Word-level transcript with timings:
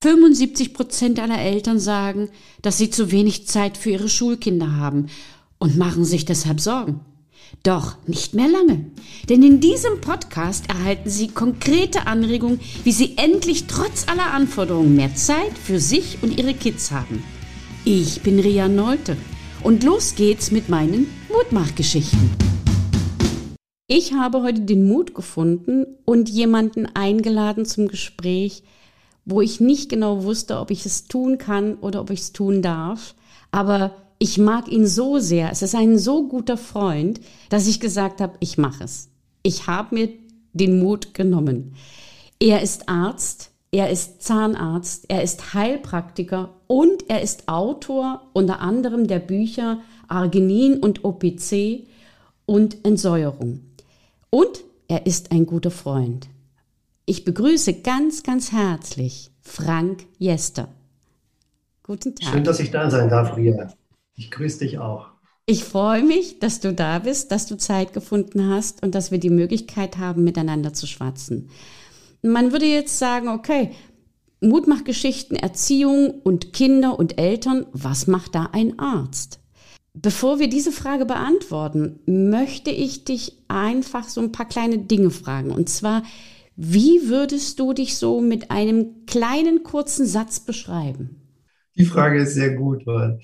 75 0.00 0.74
Prozent 0.74 1.18
aller 1.18 1.40
Eltern 1.40 1.80
sagen, 1.80 2.28
dass 2.62 2.78
sie 2.78 2.88
zu 2.88 3.10
wenig 3.10 3.48
Zeit 3.48 3.76
für 3.76 3.90
ihre 3.90 4.08
Schulkinder 4.08 4.76
haben 4.76 5.06
und 5.58 5.76
machen 5.76 6.04
sich 6.04 6.24
deshalb 6.24 6.60
Sorgen. 6.60 7.00
Doch 7.64 7.96
nicht 8.06 8.32
mehr 8.32 8.46
lange, 8.46 8.86
denn 9.28 9.42
in 9.42 9.58
diesem 9.58 10.00
Podcast 10.00 10.68
erhalten 10.68 11.10
Sie 11.10 11.28
konkrete 11.28 12.06
Anregungen, 12.06 12.60
wie 12.84 12.92
Sie 12.92 13.14
endlich 13.16 13.66
trotz 13.66 14.06
aller 14.06 14.32
Anforderungen 14.32 14.94
mehr 14.94 15.14
Zeit 15.16 15.58
für 15.58 15.80
sich 15.80 16.18
und 16.22 16.38
Ihre 16.38 16.54
Kids 16.54 16.92
haben. 16.92 17.24
Ich 17.84 18.20
bin 18.20 18.38
Ria 18.38 18.68
Neute 18.68 19.16
und 19.64 19.82
los 19.82 20.14
geht's 20.14 20.52
mit 20.52 20.68
meinen 20.68 21.08
Mutmachgeschichten. 21.28 22.30
Ich 23.88 24.12
habe 24.12 24.42
heute 24.42 24.60
den 24.60 24.86
Mut 24.86 25.14
gefunden 25.14 25.86
und 26.04 26.28
jemanden 26.28 26.86
eingeladen 26.94 27.64
zum 27.64 27.88
Gespräch, 27.88 28.62
wo 29.28 29.42
ich 29.42 29.60
nicht 29.60 29.90
genau 29.90 30.24
wusste, 30.24 30.58
ob 30.58 30.70
ich 30.70 30.86
es 30.86 31.04
tun 31.04 31.36
kann 31.36 31.74
oder 31.74 32.00
ob 32.00 32.10
ich 32.10 32.20
es 32.20 32.32
tun 32.32 32.62
darf. 32.62 33.14
Aber 33.50 33.92
ich 34.18 34.38
mag 34.38 34.68
ihn 34.68 34.86
so 34.86 35.18
sehr. 35.18 35.52
Es 35.52 35.60
ist 35.60 35.74
ein 35.74 35.98
so 35.98 36.26
guter 36.26 36.56
Freund, 36.56 37.20
dass 37.50 37.68
ich 37.68 37.78
gesagt 37.78 38.22
habe, 38.22 38.38
ich 38.40 38.56
mache 38.56 38.84
es. 38.84 39.10
Ich 39.42 39.66
habe 39.66 39.94
mir 39.94 40.08
den 40.54 40.78
Mut 40.78 41.12
genommen. 41.12 41.74
Er 42.40 42.62
ist 42.62 42.88
Arzt, 42.88 43.50
er 43.70 43.90
ist 43.90 44.22
Zahnarzt, 44.22 45.04
er 45.08 45.22
ist 45.22 45.52
Heilpraktiker 45.52 46.54
und 46.66 47.08
er 47.08 47.20
ist 47.20 47.48
Autor 47.48 48.22
unter 48.32 48.60
anderem 48.60 49.08
der 49.08 49.18
Bücher 49.18 49.80
Arginin 50.08 50.78
und 50.78 51.04
OPC 51.04 51.86
und 52.46 52.82
Entsäuerung. 52.82 53.60
Und 54.30 54.64
er 54.88 55.04
ist 55.04 55.32
ein 55.32 55.44
guter 55.44 55.70
Freund. 55.70 56.28
Ich 57.08 57.24
begrüße 57.24 57.80
ganz, 57.80 58.22
ganz 58.22 58.52
herzlich 58.52 59.30
Frank 59.40 60.04
Jester. 60.18 60.68
Guten 61.82 62.14
Tag. 62.14 62.34
Schön, 62.34 62.44
dass 62.44 62.60
ich 62.60 62.70
da 62.70 62.90
sein 62.90 63.08
darf, 63.08 63.34
Ria. 63.34 63.72
Ich 64.14 64.30
grüße 64.30 64.58
dich 64.58 64.78
auch. 64.78 65.06
Ich 65.46 65.64
freue 65.64 66.02
mich, 66.02 66.38
dass 66.38 66.60
du 66.60 66.74
da 66.74 66.98
bist, 66.98 67.32
dass 67.32 67.46
du 67.46 67.56
Zeit 67.56 67.94
gefunden 67.94 68.50
hast 68.50 68.82
und 68.82 68.94
dass 68.94 69.10
wir 69.10 69.18
die 69.18 69.30
Möglichkeit 69.30 69.96
haben, 69.96 70.22
miteinander 70.22 70.74
zu 70.74 70.86
schwatzen. 70.86 71.48
Man 72.20 72.52
würde 72.52 72.66
jetzt 72.66 72.98
sagen, 72.98 73.28
okay, 73.28 73.70
Mutmachgeschichten, 74.42 75.34
Erziehung 75.34 76.10
und 76.10 76.52
Kinder 76.52 76.98
und 76.98 77.18
Eltern, 77.18 77.64
was 77.72 78.06
macht 78.06 78.34
da 78.34 78.50
ein 78.52 78.78
Arzt? 78.78 79.40
Bevor 79.94 80.40
wir 80.40 80.50
diese 80.50 80.72
Frage 80.72 81.06
beantworten, 81.06 82.00
möchte 82.04 82.70
ich 82.70 83.04
dich 83.04 83.38
einfach 83.48 84.06
so 84.10 84.20
ein 84.20 84.30
paar 84.30 84.46
kleine 84.46 84.76
Dinge 84.76 85.10
fragen. 85.10 85.50
Und 85.52 85.70
zwar, 85.70 86.02
wie 86.60 87.08
würdest 87.08 87.60
du 87.60 87.72
dich 87.72 87.96
so 87.96 88.20
mit 88.20 88.50
einem 88.50 89.06
kleinen, 89.06 89.62
kurzen 89.62 90.06
Satz 90.06 90.40
beschreiben? 90.40 91.22
Die 91.76 91.84
Frage 91.84 92.22
ist 92.22 92.34
sehr 92.34 92.56
gut, 92.56 92.84
weil 92.84 93.20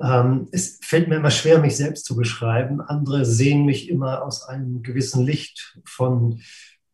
ähm, 0.00 0.46
es 0.52 0.78
fällt 0.80 1.08
mir 1.08 1.16
immer 1.16 1.32
schwer, 1.32 1.58
mich 1.58 1.76
selbst 1.76 2.04
zu 2.04 2.14
beschreiben. 2.14 2.80
Andere 2.80 3.24
sehen 3.24 3.64
mich 3.64 3.88
immer 3.88 4.22
aus 4.22 4.44
einem 4.44 4.84
gewissen 4.84 5.26
Licht 5.26 5.76
von 5.84 6.40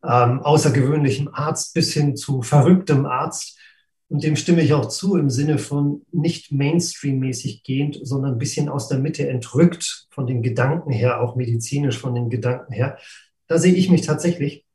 ähm, 0.03 0.39
außergewöhnlichem 0.39 1.29
Arzt 1.31 1.75
bis 1.75 1.93
hin 1.93 2.15
zu 2.15 2.41
verrücktem 2.41 3.05
Arzt. 3.05 3.59
Und 4.07 4.23
dem 4.23 4.37
stimme 4.37 4.63
ich 4.63 4.73
auch 4.73 4.87
zu 4.87 5.17
im 5.17 5.29
Sinne 5.29 5.59
von 5.59 6.01
nicht 6.11 6.51
Mainstream-mäßig 6.51 7.61
gehend, 7.61 7.99
sondern 8.01 8.33
ein 8.33 8.39
bisschen 8.39 8.69
aus 8.69 8.87
der 8.87 8.97
Mitte 8.97 9.29
entrückt 9.29 10.07
von 10.09 10.25
den 10.25 10.41
Gedanken 10.41 10.89
her, 10.89 11.21
auch 11.21 11.35
medizinisch 11.35 11.99
von 11.99 12.15
den 12.15 12.31
Gedanken 12.31 12.73
her. 12.73 12.97
Da 13.45 13.59
sehe 13.59 13.75
ich 13.75 13.91
mich 13.91 14.01
tatsächlich. 14.01 14.65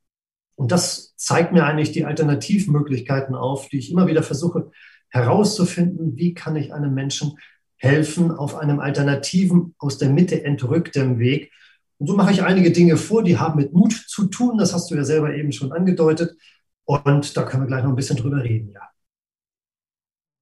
Und 0.56 0.72
das 0.72 1.14
zeigt 1.16 1.52
mir 1.52 1.64
eigentlich 1.64 1.92
die 1.92 2.04
Alternativmöglichkeiten 2.04 3.34
auf, 3.34 3.68
die 3.68 3.78
ich 3.78 3.90
immer 3.90 4.06
wieder 4.06 4.22
versuche 4.22 4.70
herauszufinden, 5.08 6.16
wie 6.16 6.34
kann 6.34 6.56
ich 6.56 6.74
einem 6.74 6.92
Menschen 6.92 7.38
helfen 7.76 8.30
auf 8.30 8.56
einem 8.56 8.80
alternativen, 8.80 9.74
aus 9.78 9.98
der 9.98 10.10
Mitte 10.10 10.44
entrückten 10.44 11.18
Weg. 11.18 11.52
Und 11.98 12.08
so 12.08 12.16
mache 12.16 12.32
ich 12.32 12.42
einige 12.42 12.72
Dinge 12.72 12.96
vor, 12.96 13.22
die 13.22 13.38
haben 13.38 13.56
mit 13.56 13.72
Mut 13.72 13.92
zu 13.92 14.26
tun. 14.26 14.58
Das 14.58 14.74
hast 14.74 14.90
du 14.90 14.96
ja 14.96 15.04
selber 15.04 15.34
eben 15.34 15.52
schon 15.52 15.72
angedeutet. 15.72 16.36
Und 16.84 17.36
da 17.36 17.44
können 17.44 17.62
wir 17.62 17.66
gleich 17.68 17.82
noch 17.82 17.90
ein 17.90 17.96
bisschen 17.96 18.16
drüber 18.16 18.42
reden, 18.42 18.72
ja. 18.72 18.82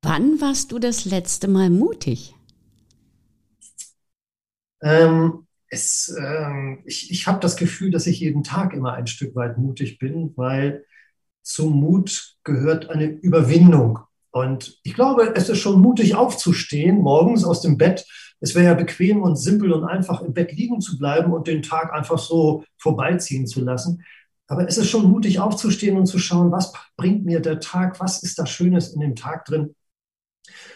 Wann 0.04 0.40
warst 0.40 0.72
du 0.72 0.78
das 0.78 1.04
letzte 1.04 1.46
Mal 1.46 1.70
mutig? 1.70 2.34
Ähm, 4.82 5.46
es, 5.72 6.14
ähm, 6.18 6.82
ich, 6.84 7.10
ich 7.10 7.26
habe 7.26 7.40
das 7.40 7.56
Gefühl, 7.56 7.90
dass 7.90 8.06
ich 8.06 8.20
jeden 8.20 8.44
Tag 8.44 8.74
immer 8.74 8.92
ein 8.92 9.06
Stück 9.06 9.34
weit 9.34 9.56
mutig 9.56 9.98
bin, 9.98 10.34
weil 10.36 10.84
zum 11.42 11.72
Mut 11.80 12.36
gehört 12.44 12.90
eine 12.90 13.06
Überwindung. 13.06 14.00
Und 14.30 14.78
ich 14.82 14.92
glaube, 14.92 15.32
es 15.34 15.48
ist 15.48 15.58
schon 15.58 15.80
mutig 15.80 16.14
aufzustehen, 16.14 16.98
morgens 16.98 17.44
aus 17.44 17.62
dem 17.62 17.78
Bett. 17.78 18.06
Es 18.40 18.54
wäre 18.54 18.66
ja 18.66 18.74
bequem 18.74 19.22
und 19.22 19.36
simpel 19.36 19.72
und 19.72 19.84
einfach 19.84 20.20
im 20.20 20.34
Bett 20.34 20.52
liegen 20.52 20.82
zu 20.82 20.98
bleiben 20.98 21.32
und 21.32 21.46
den 21.46 21.62
Tag 21.62 21.92
einfach 21.94 22.18
so 22.18 22.64
vorbeiziehen 22.76 23.46
zu 23.46 23.62
lassen. 23.64 24.04
Aber 24.48 24.68
es 24.68 24.76
ist 24.76 24.90
schon 24.90 25.10
mutig 25.10 25.40
aufzustehen 25.40 25.96
und 25.96 26.06
zu 26.06 26.18
schauen, 26.18 26.52
was 26.52 26.74
bringt 26.96 27.24
mir 27.24 27.40
der 27.40 27.60
Tag, 27.60 27.98
was 27.98 28.22
ist 28.22 28.38
da 28.38 28.44
Schönes 28.44 28.92
in 28.92 29.00
dem 29.00 29.16
Tag 29.16 29.46
drin. 29.46 29.74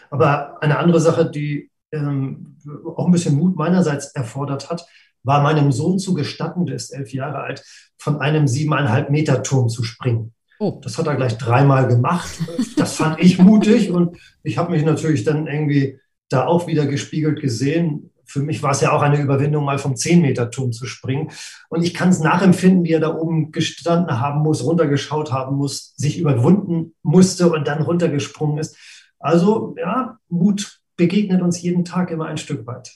Aber 0.09 0.59
eine 0.63 0.79
andere 0.79 0.99
Sache, 0.99 1.29
die 1.29 1.69
ähm, 1.91 2.57
auch 2.95 3.05
ein 3.05 3.11
bisschen 3.11 3.35
Mut 3.35 3.55
meinerseits 3.55 4.07
erfordert 4.07 4.69
hat, 4.69 4.85
war 5.23 5.41
meinem 5.41 5.71
Sohn 5.71 5.99
zu 5.99 6.13
gestatten, 6.13 6.65
der 6.65 6.75
ist 6.75 6.91
elf 6.91 7.13
Jahre 7.13 7.39
alt, 7.39 7.63
von 7.97 8.21
einem 8.21 8.47
siebeneinhalb 8.47 9.09
Meter 9.09 9.43
Turm 9.43 9.69
zu 9.69 9.83
springen. 9.83 10.33
Oh. 10.59 10.79
Das 10.81 10.97
hat 10.97 11.07
er 11.07 11.15
gleich 11.15 11.37
dreimal 11.37 11.87
gemacht. 11.87 12.29
Das 12.77 12.95
fand 12.95 13.19
ich 13.19 13.37
mutig 13.37 13.91
und 13.91 14.17
ich 14.43 14.57
habe 14.57 14.71
mich 14.71 14.83
natürlich 14.83 15.23
dann 15.23 15.47
irgendwie 15.47 15.99
da 16.29 16.45
auch 16.45 16.67
wieder 16.67 16.85
gespiegelt 16.85 17.41
gesehen. 17.41 18.11
Für 18.25 18.41
mich 18.41 18.63
war 18.63 18.71
es 18.71 18.81
ja 18.81 18.91
auch 18.91 19.01
eine 19.01 19.21
Überwindung, 19.21 19.65
mal 19.65 19.77
vom 19.77 19.93
10-Meter-Turm 19.93 20.71
zu 20.71 20.85
springen. 20.85 21.31
Und 21.69 21.83
ich 21.83 21.93
kann 21.93 22.09
es 22.09 22.19
nachempfinden, 22.19 22.83
wie 22.83 22.91
er 22.91 22.99
da 22.99 23.15
oben 23.15 23.51
gestanden 23.51 24.19
haben 24.19 24.41
muss, 24.41 24.63
runtergeschaut 24.63 25.31
haben 25.31 25.55
muss, 25.55 25.93
sich 25.95 26.17
überwunden 26.17 26.93
musste 27.03 27.49
und 27.51 27.67
dann 27.67 27.81
runtergesprungen 27.81 28.57
ist. 28.57 28.75
Also 29.19 29.75
ja, 29.77 30.17
Mut 30.27 30.81
begegnet 30.97 31.41
uns 31.41 31.61
jeden 31.61 31.85
Tag 31.85 32.11
immer 32.11 32.25
ein 32.25 32.37
Stück 32.37 32.65
weit. 32.67 32.91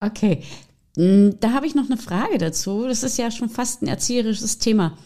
Okay, 0.00 0.42
hm, 0.96 1.36
da 1.40 1.52
habe 1.52 1.66
ich 1.66 1.74
noch 1.74 1.86
eine 1.86 1.98
Frage 1.98 2.38
dazu. 2.38 2.86
Das 2.88 3.02
ist 3.02 3.18
ja 3.18 3.30
schon 3.30 3.48
fast 3.48 3.82
ein 3.82 3.88
erzieherisches 3.88 4.58
Thema. 4.58 4.96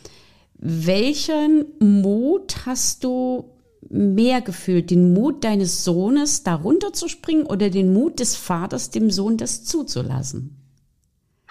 Welchen 0.54 1.66
Mut 1.80 2.66
hast 2.66 3.04
du 3.04 3.50
mehr 3.88 4.40
gefühlt? 4.40 4.90
Den 4.90 5.12
Mut 5.12 5.42
deines 5.42 5.84
Sohnes, 5.84 6.42
da 6.44 6.54
runterzuspringen 6.54 7.46
oder 7.46 7.70
den 7.70 7.92
Mut 7.92 8.20
des 8.20 8.36
Vaters, 8.36 8.90
dem 8.90 9.10
Sohn 9.10 9.36
das 9.36 9.64
zuzulassen? 9.64 10.56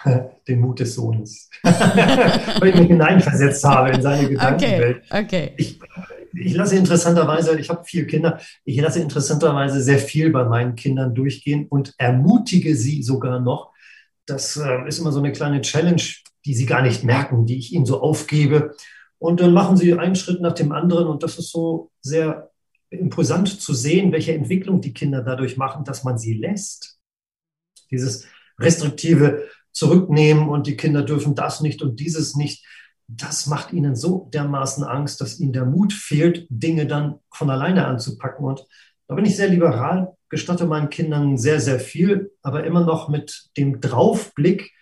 Den 0.48 0.60
Mut 0.60 0.80
des 0.80 0.94
Sohnes. 0.94 1.50
Weil 1.62 2.68
ich 2.70 2.74
mich 2.74 2.88
hineinversetzt 2.88 3.62
habe 3.64 3.90
in 3.90 4.00
seine 4.00 4.28
Gedankenwelt. 4.28 5.02
Okay, 5.10 5.22
okay. 5.22 5.52
Ich, 5.58 5.78
ich 6.32 6.54
lasse 6.54 6.76
interessanterweise, 6.76 7.58
ich 7.58 7.70
habe 7.70 7.84
vier 7.84 8.06
Kinder, 8.06 8.40
ich 8.64 8.80
lasse 8.80 9.00
interessanterweise 9.00 9.82
sehr 9.82 9.98
viel 9.98 10.30
bei 10.30 10.44
meinen 10.44 10.74
Kindern 10.74 11.14
durchgehen 11.14 11.66
und 11.68 11.94
ermutige 11.98 12.76
sie 12.76 13.02
sogar 13.02 13.40
noch. 13.40 13.72
Das 14.26 14.56
äh, 14.56 14.86
ist 14.86 14.98
immer 14.98 15.12
so 15.12 15.18
eine 15.18 15.32
kleine 15.32 15.60
Challenge, 15.60 16.02
die 16.44 16.54
sie 16.54 16.66
gar 16.66 16.82
nicht 16.82 17.04
merken, 17.04 17.46
die 17.46 17.58
ich 17.58 17.72
ihnen 17.72 17.86
so 17.86 18.00
aufgebe. 18.00 18.74
Und 19.18 19.40
dann 19.40 19.52
machen 19.52 19.76
sie 19.76 19.92
einen 19.94 20.16
Schritt 20.16 20.40
nach 20.40 20.54
dem 20.54 20.72
anderen 20.72 21.06
und 21.06 21.22
das 21.22 21.38
ist 21.38 21.50
so 21.50 21.90
sehr 22.00 22.50
imposant 22.90 23.60
zu 23.60 23.74
sehen, 23.74 24.12
welche 24.12 24.34
Entwicklung 24.34 24.80
die 24.80 24.92
Kinder 24.92 25.22
dadurch 25.22 25.56
machen, 25.56 25.84
dass 25.84 26.04
man 26.04 26.18
sie 26.18 26.34
lässt. 26.34 26.98
Dieses 27.90 28.26
restriktive 28.58 29.48
Zurücknehmen 29.72 30.48
und 30.48 30.66
die 30.66 30.76
Kinder 30.76 31.02
dürfen 31.02 31.34
das 31.34 31.60
nicht 31.60 31.82
und 31.82 32.00
dieses 32.00 32.34
nicht 32.34 32.64
das 33.16 33.46
macht 33.46 33.72
ihnen 33.72 33.96
so 33.96 34.28
dermaßen 34.32 34.84
Angst, 34.84 35.20
dass 35.20 35.40
ihnen 35.40 35.52
der 35.52 35.64
Mut 35.64 35.92
fehlt, 35.92 36.46
Dinge 36.48 36.86
dann 36.86 37.18
von 37.32 37.50
alleine 37.50 37.86
anzupacken. 37.86 38.44
Und 38.44 38.66
da 39.08 39.14
bin 39.14 39.24
ich 39.24 39.36
sehr 39.36 39.48
liberal, 39.48 40.14
gestatte 40.28 40.66
meinen 40.66 40.90
Kindern 40.90 41.36
sehr, 41.36 41.60
sehr 41.60 41.80
viel, 41.80 42.30
aber 42.42 42.64
immer 42.64 42.84
noch 42.84 43.08
mit 43.08 43.50
dem 43.56 43.80
Draufblick 43.80 44.72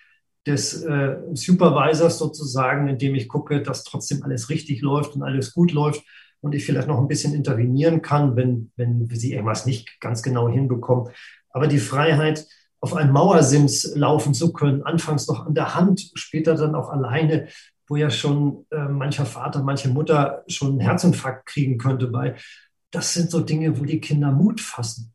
des 0.47 0.83
äh, 0.83 1.17
Supervisors 1.33 2.19
sozusagen, 2.19 2.89
indem 2.89 3.15
ich 3.15 3.29
gucke, 3.29 3.63
dass 3.63 3.85
trotzdem 3.85 4.23
alles 4.23 4.51
richtig 4.51 4.83
läuft 4.83 5.15
und 5.15 5.23
alles 5.23 5.55
gut 5.55 5.73
läuft 5.73 6.03
und 6.41 6.55
ich 6.55 6.65
vielleicht 6.65 6.89
noch 6.89 6.99
ein 6.99 7.09
bisschen 7.09 7.35
intervenieren 7.35 8.03
kann, 8.03 8.37
wenn, 8.37 8.71
wenn 8.77 9.09
sie 9.11 9.33
irgendwas 9.33 9.67
nicht 9.67 10.01
ganz 10.01 10.23
genau 10.23 10.49
hinbekommen. 10.49 11.13
Aber 11.51 11.67
die 11.67 11.79
Freiheit, 11.79 12.47
auf 12.81 12.95
einem 12.95 13.13
Mauersims 13.13 13.93
laufen 13.97 14.35
zu 14.35 14.53
können, 14.53 14.83
anfangs 14.83 15.27
noch 15.27 15.47
an 15.47 15.55
der 15.55 15.75
Hand, 15.75 16.13
später 16.15 16.55
dann 16.55 16.77
auch 16.77 16.91
alleine, 16.91 17.49
wo 17.89 17.97
ja 17.97 18.11
schon 18.11 18.67
äh, 18.71 18.89
mancher 18.89 19.27
Vater, 19.27 19.63
manche 19.63 19.89
Mutter 19.89 20.45
schon 20.47 20.73
einen 20.73 20.81
Herzinfarkt 20.81 21.47
kriegen 21.47 21.79
könnte 21.79 22.09
bei. 22.09 22.37
Das 22.91 23.13
sind 23.13 23.31
so 23.31 23.41
Dinge, 23.41 23.79
wo 23.79 23.85
die 23.85 24.01
Kinder 24.01 24.31
Mut 24.31 24.61
fassen. 24.61 25.13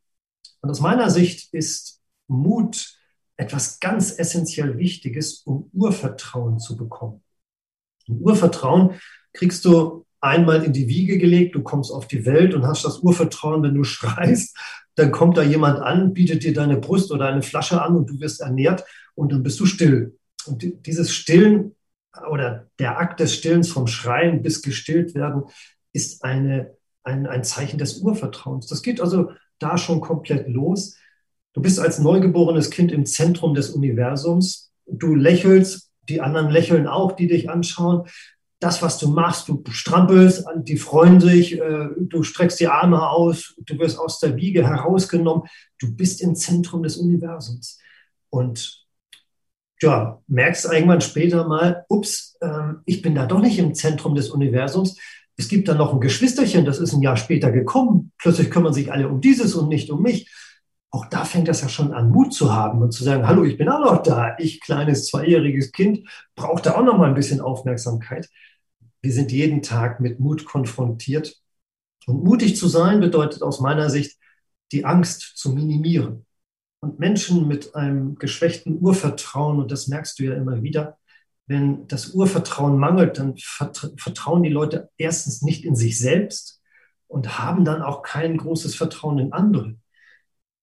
Und 0.62 0.70
aus 0.70 0.80
meiner 0.80 1.10
Sicht 1.10 1.54
ist 1.54 2.02
Mut 2.28 2.98
etwas 3.38 3.80
ganz 3.80 4.18
essentiell 4.18 4.78
Wichtiges, 4.78 5.40
um 5.46 5.70
Urvertrauen 5.74 6.60
zu 6.60 6.78
bekommen. 6.78 7.24
Und 8.08 8.22
Urvertrauen 8.22 9.00
kriegst 9.34 9.66
du 9.66 10.06
einmal 10.22 10.64
in 10.64 10.74
die 10.74 10.88
Wiege 10.88 11.18
gelegt, 11.18 11.56
du 11.56 11.64
kommst 11.64 11.92
auf 11.92 12.08
die 12.08 12.26
Welt 12.26 12.54
und 12.54 12.66
hast 12.66 12.86
das 12.86 13.00
Urvertrauen, 13.00 13.64
wenn 13.64 13.76
du 13.76 13.84
schreist, 13.84 14.58
dann 14.96 15.12
kommt 15.12 15.38
da 15.38 15.44
jemand 15.44 15.80
an, 15.80 16.14
bietet 16.14 16.44
dir 16.44 16.54
deine 16.54 16.78
Brust 16.78 17.12
oder 17.12 17.28
eine 17.28 17.42
Flasche 17.42 17.82
an 17.82 17.96
und 17.96 18.10
du 18.10 18.20
wirst 18.20 18.42
ernährt 18.42 18.84
und 19.16 19.32
dann 19.32 19.44
bist 19.44 19.60
du 19.60 19.66
still. 19.66 20.18
Und 20.46 20.64
dieses 20.86 21.14
Stillen 21.14 21.76
oder 22.30 22.68
der 22.80 23.00
Akt 23.00 23.20
des 23.20 23.34
Stillens 23.34 23.72
vom 23.72 23.88
Schreien 23.88 24.42
bis 24.42 24.62
gestillt 24.62 25.16
werden 25.16 25.44
ist 25.94 26.24
eine, 26.24 26.76
ein, 27.04 27.28
ein 27.28 27.44
Zeichen 27.44 27.78
des 27.78 28.00
Urvertrauens. 28.00 28.68
Das 28.68 28.82
geht 28.82 29.02
also 29.02 29.32
da 29.60 29.78
schon 29.78 30.02
komplett 30.02 30.48
los. 30.48 30.98
Du 31.54 31.62
bist 31.62 31.80
als 31.80 32.00
neugeborenes 32.00 32.72
Kind 32.72 32.92
im 32.92 33.06
Zentrum 33.06 33.54
des 33.54 33.70
Universums. 33.70 34.72
Du 34.86 35.16
lächelst, 35.16 35.92
die 36.10 36.22
anderen 36.22 36.50
lächeln 36.50 36.88
auch, 36.88 37.14
die 37.14 37.28
dich 37.28 37.50
anschauen. 37.50 38.08
Das, 38.60 38.82
was 38.82 38.98
du 38.98 39.10
machst, 39.10 39.50
du 39.50 39.62
strampelst, 39.70 40.46
die 40.56 40.78
freuen 40.78 41.20
sich, 41.20 41.60
äh, 41.60 41.90
du 41.98 42.24
streckst 42.24 42.60
die 42.60 42.70
Arme 42.70 43.10
aus, 43.10 43.56
du 43.58 43.78
wirst 43.78 44.00
aus 44.00 44.20
der 44.20 44.38
Wiege 44.38 44.68
herausgenommen. 44.68 45.44
Du 45.80 45.94
bist 45.94 46.22
im 46.22 46.36
Zentrum 46.36 46.82
des 46.82 46.98
Universums. 46.98 47.78
Und 48.30 48.83
ja, 49.84 50.22
merkst 50.28 50.66
irgendwann 50.66 51.02
später 51.02 51.48
mal, 51.48 51.86
ups, 51.90 52.38
ähm, 52.42 52.82
ich 52.86 53.02
bin 53.02 53.14
da 53.14 53.28
doch 53.28 53.40
nicht 53.40 53.60
im 53.60 53.76
Zentrum 53.76 54.16
des 54.16 54.30
Universums. 54.30 54.98
Es 55.38 55.48
gibt 55.48 55.68
da 55.68 55.76
noch 55.76 55.94
ein 55.94 56.02
Geschwisterchen, 56.02 56.66
das 56.66 56.80
ist 56.80 56.94
ein 56.94 57.02
Jahr 57.02 57.18
später 57.18 57.52
gekommen. 57.52 58.12
Plötzlich 58.18 58.50
kümmern 58.50 58.74
sich 58.74 58.92
alle 58.92 59.08
um 59.08 59.22
dieses 59.22 59.56
und 59.56 59.70
nicht 59.70 59.92
um 59.92 60.02
mich. 60.02 60.32
Auch 60.90 61.06
da 61.08 61.26
fängt 61.26 61.48
das 61.48 61.62
ja 61.62 61.70
schon 61.70 61.94
an, 61.94 62.10
Mut 62.12 62.34
zu 62.34 62.54
haben 62.54 62.82
und 62.82 62.92
zu 62.92 63.04
sagen, 63.04 63.28
hallo, 63.28 63.44
ich 63.44 63.58
bin 63.58 63.70
auch 63.70 63.80
noch 63.80 64.04
da. 64.04 64.36
Ich, 64.38 64.62
kleines 64.62 65.08
zweijähriges 65.08 65.72
Kind, 65.72 66.08
brauche 66.36 66.62
da 66.62 66.76
auch 66.76 66.84
noch 66.84 66.98
mal 66.98 67.10
ein 67.10 67.16
bisschen 67.16 67.42
Aufmerksamkeit. 67.42 68.30
Wir 69.02 69.12
sind 69.12 69.32
jeden 69.32 69.62
Tag 69.62 70.00
mit 70.00 70.20
Mut 70.20 70.46
konfrontiert. 70.46 71.36
Und 72.06 72.24
mutig 72.24 72.58
zu 72.58 72.68
sein 72.68 73.00
bedeutet 73.00 73.42
aus 73.42 73.60
meiner 73.60 73.90
Sicht, 73.90 74.18
die 74.72 74.86
Angst 74.86 75.34
zu 75.36 75.54
minimieren. 75.54 76.26
Und 76.84 77.00
Menschen 77.00 77.48
mit 77.48 77.76
einem 77.76 78.16
geschwächten 78.16 78.78
Urvertrauen, 78.82 79.58
und 79.58 79.72
das 79.72 79.88
merkst 79.88 80.20
du 80.20 80.24
ja 80.24 80.34
immer 80.34 80.64
wieder, 80.64 80.98
wenn 81.48 81.88
das 81.88 82.10
Urvertrauen 82.10 82.78
mangelt, 82.78 83.20
dann 83.20 83.38
vertrauen 83.38 84.44
die 84.44 84.50
Leute 84.50 84.90
erstens 84.98 85.42
nicht 85.44 85.64
in 85.64 85.78
sich 85.78 85.98
selbst 85.98 86.62
und 87.08 87.40
haben 87.40 87.64
dann 87.64 87.82
auch 87.82 88.02
kein 88.02 88.36
großes 88.36 88.76
Vertrauen 88.76 89.18
in 89.18 89.32
andere. 89.32 89.78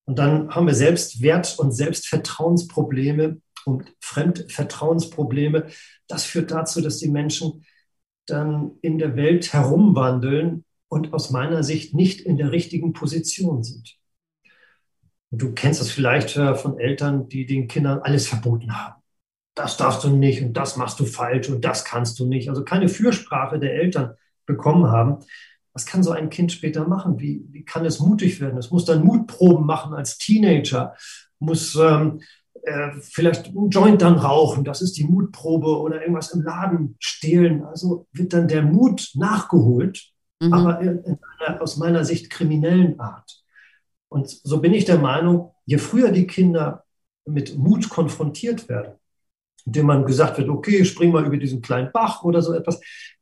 Und 0.05 0.19
dann 0.19 0.51
haben 0.51 0.67
wir 0.67 0.75
Selbstwert- 0.75 1.59
und 1.59 1.73
Selbstvertrauensprobleme 1.73 3.41
und 3.65 3.91
Fremdvertrauensprobleme. 4.01 5.69
Das 6.07 6.25
führt 6.25 6.51
dazu, 6.51 6.83
dass 6.83 6.99
die 6.99 7.09
Menschen 7.09 7.65
dann 8.27 8.73
in 8.83 8.99
der 8.99 9.17
Welt 9.17 9.55
herumwandeln 9.55 10.67
und 10.89 11.15
aus 11.15 11.31
meiner 11.31 11.63
Sicht 11.63 11.95
nicht 11.95 12.21
in 12.21 12.37
der 12.37 12.53
richtigen 12.53 12.93
Position 12.93 13.63
sind. 13.63 14.00
Du 15.31 15.53
kennst 15.53 15.81
das 15.81 15.91
vielleicht 15.91 16.37
äh, 16.37 16.55
von 16.55 16.79
Eltern, 16.79 17.29
die 17.29 17.47
den 17.47 17.69
Kindern 17.69 18.01
alles 18.01 18.27
verboten 18.27 18.77
haben. 18.77 19.01
Das 19.55 19.77
darfst 19.77 20.05
du 20.05 20.11
nicht 20.11 20.43
und 20.43 20.55
das 20.55 20.77
machst 20.77 20.99
du 21.01 21.05
falsch 21.05 21.49
und 21.49 21.65
das 21.65 21.85
kannst 21.85 22.19
du 22.19 22.27
nicht. 22.27 22.49
Also 22.49 22.65
keine 22.65 22.89
Fürsprache 22.89 23.59
der 23.59 23.75
Eltern 23.75 24.15
bekommen 24.47 24.91
haben. 24.91 25.19
Was 25.73 25.87
kann 25.87 26.03
so 26.03 26.11
ein 26.11 26.31
Kind 26.31 26.51
später 26.51 26.89
machen? 26.89 27.21
Wie, 27.21 27.45
wie 27.51 27.65
kann 27.65 27.85
es 27.85 28.01
mutig 28.01 28.41
werden? 28.41 28.59
Es 28.59 28.71
muss 28.71 28.85
dann 28.85 29.05
Mutproben 29.05 29.65
machen 29.65 29.95
als 29.95 30.19
Teenager, 30.19 30.95
muss 31.39 31.77
ähm, 31.77 32.21
äh, 32.63 32.91
vielleicht 33.01 33.49
ein 33.55 33.71
Joint 33.71 34.03
dann 34.03 34.19
rauchen, 34.19 34.65
das 34.65 34.83
ist 34.83 34.97
die 34.97 35.05
Mutprobe 35.05 35.81
oder 35.81 36.01
irgendwas 36.01 36.33
im 36.33 36.43
Laden 36.43 36.97
stehlen. 36.99 37.65
Also 37.65 38.07
wird 38.13 38.33
dann 38.33 38.49
der 38.49 38.63
Mut 38.63 39.11
nachgeholt, 39.15 40.11
mhm. 40.41 40.53
aber 40.53 40.81
in 40.81 41.19
einer 41.39 41.63
aus 41.63 41.77
meiner 41.77 42.05
Sicht 42.05 42.31
kriminellen 42.31 42.99
Art. 42.99 43.40
Und 44.11 44.29
so 44.29 44.61
bin 44.61 44.75
ich 44.75 44.85
der 44.85 44.99
Meinung, 44.99 45.53
je 45.65 45.79
früher 45.79 46.11
die 46.11 46.27
Kinder 46.27 46.85
mit 47.25 47.57
Mut 47.57 47.89
konfrontiert 47.89 48.69
werden, 48.69 48.95
indem 49.65 49.87
man 49.87 50.05
gesagt 50.05 50.37
wird, 50.37 50.49
okay, 50.49 50.85
spring 50.85 51.13
mal 51.13 51.25
über 51.25 51.37
diesen 51.37 51.63
kleinen 51.63 51.93
Bach 51.93 52.25
oder 52.25 52.43
so 52.43 52.53
etwas, 52.53 52.81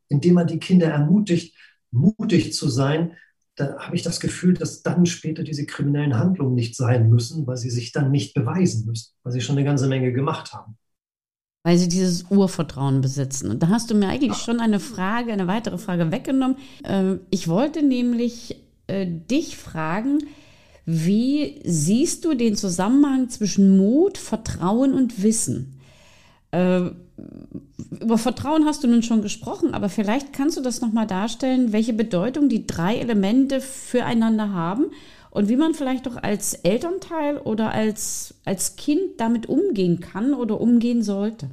indem 0.08 0.35
man 0.35 0.46
die 0.46 0.58
Kinder 0.58 0.88
ermutigt, 0.88 1.55
mutig 1.90 2.55
zu 2.55 2.69
sein, 2.69 3.17
dann 3.56 3.76
habe 3.79 3.96
ich 3.96 4.02
das 4.02 4.20
Gefühl, 4.20 4.55
dass 4.55 4.82
dann 4.82 5.05
später 5.05 5.43
diese 5.43 5.67
kriminellen 5.67 6.17
Handlungen 6.17 6.55
nicht 6.55 6.75
sein 6.76 7.11
müssen, 7.11 7.46
weil 7.46 7.56
sie 7.56 7.70
sich 7.70 7.93
dann 7.93 8.11
nicht 8.11 8.32
beweisen 8.32 8.87
müssen, 8.87 9.12
weil 9.25 9.32
sie 9.32 9.41
schon 9.41 9.56
eine 9.56 9.64
ganze 9.64 9.88
Menge 9.88 10.12
gemacht 10.12 10.52
haben. 10.55 10.79
Weil 11.64 11.76
sie 11.76 11.88
dieses 11.88 12.31
Urvertrauen 12.31 13.00
besitzen. 13.00 13.50
Und 13.50 13.62
da 13.62 13.69
hast 13.69 13.91
du 13.91 13.94
mir 13.94 14.08
eigentlich 14.08 14.38
schon 14.38 14.61
eine 14.61 14.81
Frage, 14.81 15.32
eine 15.32 15.49
weitere 15.49 15.76
Frage 15.76 16.12
weggenommen. 16.12 16.56
Ähm, 16.84 17.20
ich 17.31 17.49
wollte 17.49 17.82
nämlich 17.82 18.62
äh, 18.87 19.06
dich 19.06 19.56
fragen, 19.56 20.20
wie 20.90 21.61
siehst 21.67 22.25
du 22.25 22.32
den 22.32 22.56
Zusammenhang 22.56 23.29
zwischen 23.29 23.76
Mut, 23.76 24.17
Vertrauen 24.17 24.94
und 24.94 25.23
Wissen? 25.23 25.79
Äh, 26.50 26.81
über 28.00 28.17
Vertrauen 28.17 28.64
hast 28.64 28.85
du 28.85 28.88
nun 28.88 29.02
schon 29.02 29.20
gesprochen, 29.20 29.75
aber 29.75 29.90
vielleicht 29.90 30.32
kannst 30.32 30.56
du 30.56 30.62
das 30.62 30.81
nochmal 30.81 31.06
darstellen, 31.06 31.75
welche 31.75 31.93
Bedeutung 31.93 32.49
die 32.49 32.67
drei 32.67 32.96
Elemente 32.96 33.61
füreinander 33.61 34.55
haben 34.55 34.87
und 35.31 35.50
wie 35.50 35.56
man 35.56 35.75
vielleicht 35.75 36.08
auch 36.08 36.17
als 36.17 36.55
Elternteil 36.55 37.37
oder 37.37 37.70
als, 37.70 38.37
als 38.46 38.76
Kind 38.76 39.19
damit 39.19 39.46
umgehen 39.46 40.00
kann 40.00 40.32
oder 40.32 40.58
umgehen 40.58 41.02
sollte. 41.02 41.50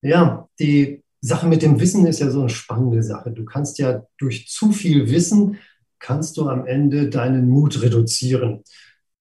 Ja, 0.00 0.48
die 0.58 1.02
Sache 1.20 1.46
mit 1.46 1.60
dem 1.60 1.78
Wissen 1.78 2.06
ist 2.06 2.20
ja 2.20 2.30
so 2.30 2.40
eine 2.40 2.48
spannende 2.48 3.02
Sache. 3.02 3.32
Du 3.32 3.44
kannst 3.44 3.78
ja 3.78 4.06
durch 4.16 4.48
zu 4.48 4.72
viel 4.72 5.10
Wissen 5.10 5.58
kannst 5.98 6.36
du 6.36 6.48
am 6.48 6.66
Ende 6.66 7.08
deinen 7.08 7.48
Mut 7.48 7.82
reduzieren. 7.82 8.62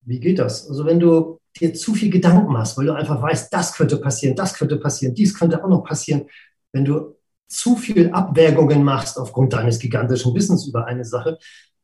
Wie 0.01 0.19
geht 0.19 0.39
das? 0.39 0.67
Also 0.69 0.85
wenn 0.85 0.99
du 0.99 1.39
dir 1.59 1.73
zu 1.73 1.93
viel 1.93 2.09
Gedanken 2.09 2.51
machst, 2.51 2.77
weil 2.77 2.85
du 2.85 2.93
einfach 2.93 3.21
weißt, 3.21 3.53
das 3.53 3.73
könnte 3.73 3.97
passieren, 3.97 4.35
das 4.35 4.53
könnte 4.53 4.77
passieren, 4.77 5.15
dies 5.15 5.37
könnte 5.37 5.63
auch 5.63 5.69
noch 5.69 5.83
passieren, 5.83 6.25
wenn 6.73 6.85
du 6.85 7.15
zu 7.47 7.75
viel 7.75 8.11
Abwägungen 8.11 8.83
machst 8.83 9.17
aufgrund 9.17 9.53
deines 9.53 9.79
gigantischen 9.79 10.33
Wissens 10.33 10.67
über 10.67 10.85
eine 10.85 11.05
Sache, 11.05 11.37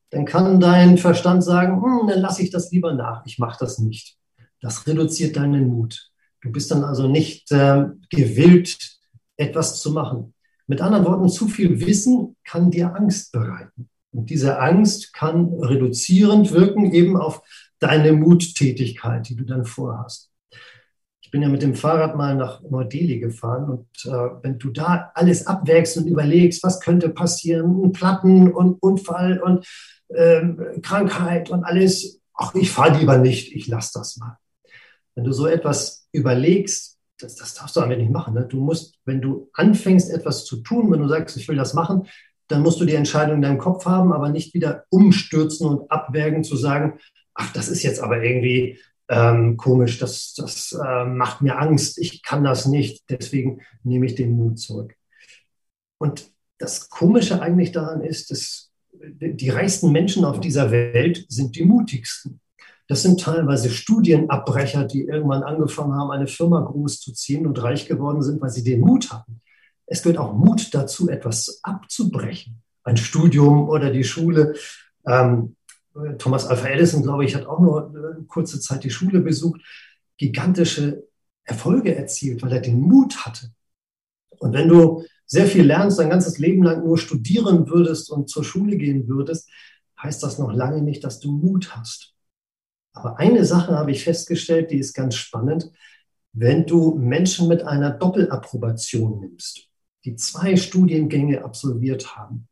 dann 0.10 0.26
kann 0.26 0.60
dein 0.60 0.98
Verstand 0.98 1.44
sagen, 1.44 1.82
hm, 1.82 2.08
dann 2.08 2.20
lasse 2.20 2.42
ich 2.42 2.50
das 2.50 2.72
lieber 2.72 2.94
nach, 2.94 3.26
ich 3.26 3.40
mache 3.40 3.58
das 3.60 3.80
nicht. 3.80 4.18
Das 4.60 4.86
reduziert 4.86 5.38
deinen 5.38 5.68
Mut. 5.68 6.12
Du 6.42 6.52
bist 6.52 6.70
dann 6.72 6.84
also 6.84 7.08
nicht 7.08 7.52
äh, 7.52 7.86
gewillt, 8.10 8.98
etwas 9.38 9.80
zu 9.80 9.92
machen. 9.92 10.34
Mit 10.68 10.82
anderen 10.82 11.06
Worten, 11.06 11.30
zu 11.30 11.48
viel 11.48 11.86
Wissen 11.86 12.36
kann 12.44 12.72
dir 12.72 12.96
Angst 12.96 13.32
bereiten. 13.32 13.90
Und 14.12 14.30
diese 14.30 14.60
Angst 14.60 15.14
kann 15.14 15.54
reduzierend 15.54 16.52
wirken 16.52 16.92
eben 16.92 17.18
auf 17.18 17.42
deine 17.80 18.14
Muttätigkeit, 18.14 19.28
die 19.30 19.36
du 19.36 19.46
dann 19.46 19.66
vorhast. 19.66 20.30
Ich 21.22 21.32
bin 21.32 21.42
ja 21.42 21.50
mit 21.50 21.62
dem 21.62 21.76
Fahrrad 21.76 22.18
mal 22.18 22.36
nach 22.36 22.62
Neu-Delhi 22.62 23.20
gefahren 23.20 23.70
und 23.70 23.88
äh, 24.06 24.44
wenn 24.44 24.60
du 24.60 24.70
da 24.70 25.12
alles 25.16 25.48
abwägst 25.48 25.96
und 25.98 26.08
überlegst, 26.08 26.62
was 26.62 26.82
könnte 26.82 27.08
passieren, 27.08 27.94
Platten 27.94 28.52
und 28.52 28.84
Unfall 28.84 29.40
und 29.42 29.66
ähm, 30.14 30.82
Krankheit 30.82 31.50
und 31.50 31.64
alles, 31.64 32.20
ach, 32.34 32.54
ich 32.54 32.70
fahre 32.70 32.98
lieber 32.98 33.18
nicht, 33.18 33.56
ich 33.56 33.68
lasse 33.68 33.92
das 34.00 34.18
mal. 34.18 34.38
Wenn 35.16 35.24
du 35.24 35.32
so 35.32 35.48
etwas 35.48 36.08
überlegst, 36.12 36.98
das, 37.18 37.36
das 37.36 37.54
darfst 37.54 37.76
du 37.76 37.82
einfach 37.82 37.98
nicht 37.98 38.12
machen. 38.12 38.34
Ne? 38.34 38.46
Du 38.46 38.60
musst, 38.60 38.96
wenn 39.06 39.22
du 39.22 39.50
anfängst, 39.54 40.10
etwas 40.12 40.46
zu 40.46 40.58
tun, 40.58 40.92
wenn 40.92 41.02
du 41.02 41.08
sagst, 41.08 41.38
ich 41.38 41.48
will 41.48 41.56
das 41.56 41.74
machen, 41.74 42.08
dann 42.52 42.62
musst 42.62 42.80
du 42.82 42.86
die 42.86 42.96
Entscheidung 42.96 43.38
in 43.38 43.42
deinem 43.42 43.58
Kopf 43.58 43.86
haben, 43.86 44.12
aber 44.14 44.30
nicht 44.30 44.54
wieder 44.54 44.86
umstürzen 44.90 45.68
und 45.68 45.90
abwägen 45.90 46.44
zu 46.44 46.56
sagen, 46.56 47.00
ach, 47.34 47.52
das 47.54 47.68
ist 47.70 47.84
jetzt 47.84 48.02
aber 48.02 48.24
irgendwie 48.24 48.80
ähm, 49.10 49.58
komisch, 49.58 50.00
das, 50.00 50.34
das 50.36 50.72
äh, 50.74 51.06
macht 51.06 51.42
mir 51.42 51.58
Angst, 51.58 51.98
ich 51.98 52.24
kann 52.24 52.44
das 52.44 52.66
nicht, 52.66 53.04
deswegen 53.10 53.62
nehme 53.84 54.06
ich 54.06 54.16
den 54.16 54.32
Mut 54.32 54.60
zurück. 54.60 54.96
Und 55.98 56.32
das 56.58 56.90
Komische 56.90 57.42
eigentlich 57.42 57.72
daran 57.72 58.02
ist, 58.02 58.32
dass 58.32 58.72
die 58.94 59.50
reichsten 59.50 59.92
Menschen 59.92 60.26
auf 60.26 60.40
dieser 60.40 60.72
Welt 60.72 61.26
sind 61.28 61.56
die 61.56 61.66
mutigsten. 61.66 62.40
Das 62.88 63.02
sind 63.04 63.22
teilweise 63.22 63.70
Studienabbrecher, 63.70 64.86
die 64.86 65.04
irgendwann 65.04 65.44
angefangen 65.44 65.94
haben, 65.94 66.12
eine 66.12 66.28
Firma 66.28 66.62
groß 66.62 67.00
zu 67.00 67.14
ziehen 67.14 67.48
und 67.48 67.62
reich 67.62 67.88
geworden 67.88 68.22
sind, 68.22 68.42
weil 68.42 68.50
sie 68.50 68.64
den 68.64 68.82
Mut 68.82 69.12
hatten. 69.12 69.42
Es 69.92 70.04
gehört 70.04 70.20
auch 70.20 70.34
Mut 70.34 70.74
dazu, 70.74 71.10
etwas 71.10 71.60
abzubrechen. 71.64 72.62
Ein 72.84 72.96
Studium 72.96 73.68
oder 73.68 73.92
die 73.92 74.06
Schule. 74.06 74.56
Ähm, 75.06 75.58
Thomas 76.18 76.46
Alpha 76.46 76.70
Edison, 76.70 77.04
glaube 77.04 77.26
ich, 77.26 77.36
hat 77.36 77.46
auch 77.46 77.60
nur 77.60 77.90
eine 77.90 78.24
kurze 78.26 78.62
Zeit 78.62 78.86
die 78.86 78.90
Schule 78.90 79.20
besucht, 79.20 79.60
gigantische 80.16 81.04
Erfolge 81.44 81.94
erzielt, 81.94 82.42
weil 82.42 82.54
er 82.54 82.62
den 82.62 82.80
Mut 82.80 83.26
hatte. 83.26 83.52
Und 84.40 84.54
wenn 84.54 84.70
du 84.70 85.04
sehr 85.26 85.46
viel 85.46 85.66
lernst, 85.66 86.00
dein 86.00 86.10
ganzes 86.10 86.38
Leben 86.38 86.64
lang 86.64 86.86
nur 86.86 86.98
studieren 86.98 87.68
würdest 87.68 88.10
und 88.10 88.30
zur 88.30 88.46
Schule 88.46 88.78
gehen 88.78 89.10
würdest, 89.10 89.50
heißt 90.02 90.24
das 90.24 90.40
noch 90.40 90.54
lange 90.54 90.82
nicht, 90.82 91.04
dass 91.04 91.20
du 91.20 91.34
Mut 91.34 91.76
hast. 91.76 92.16
Aber 92.94 93.20
eine 93.20 93.44
Sache 93.44 93.78
habe 93.78 93.92
ich 93.92 94.06
festgestellt, 94.06 94.72
die 94.72 94.80
ist 94.80 94.94
ganz 94.94 95.16
spannend. 95.16 95.70
Wenn 96.32 96.66
du 96.66 96.96
Menschen 96.96 97.50
mit 97.50 97.64
einer 97.64 97.92
Doppelapprobation 97.92 99.20
nimmst, 99.20 99.68
die 100.06 100.16
zwei 100.16 100.56
Studiengänge 100.56 101.44
absolviert 101.44 102.16
haben, 102.16 102.48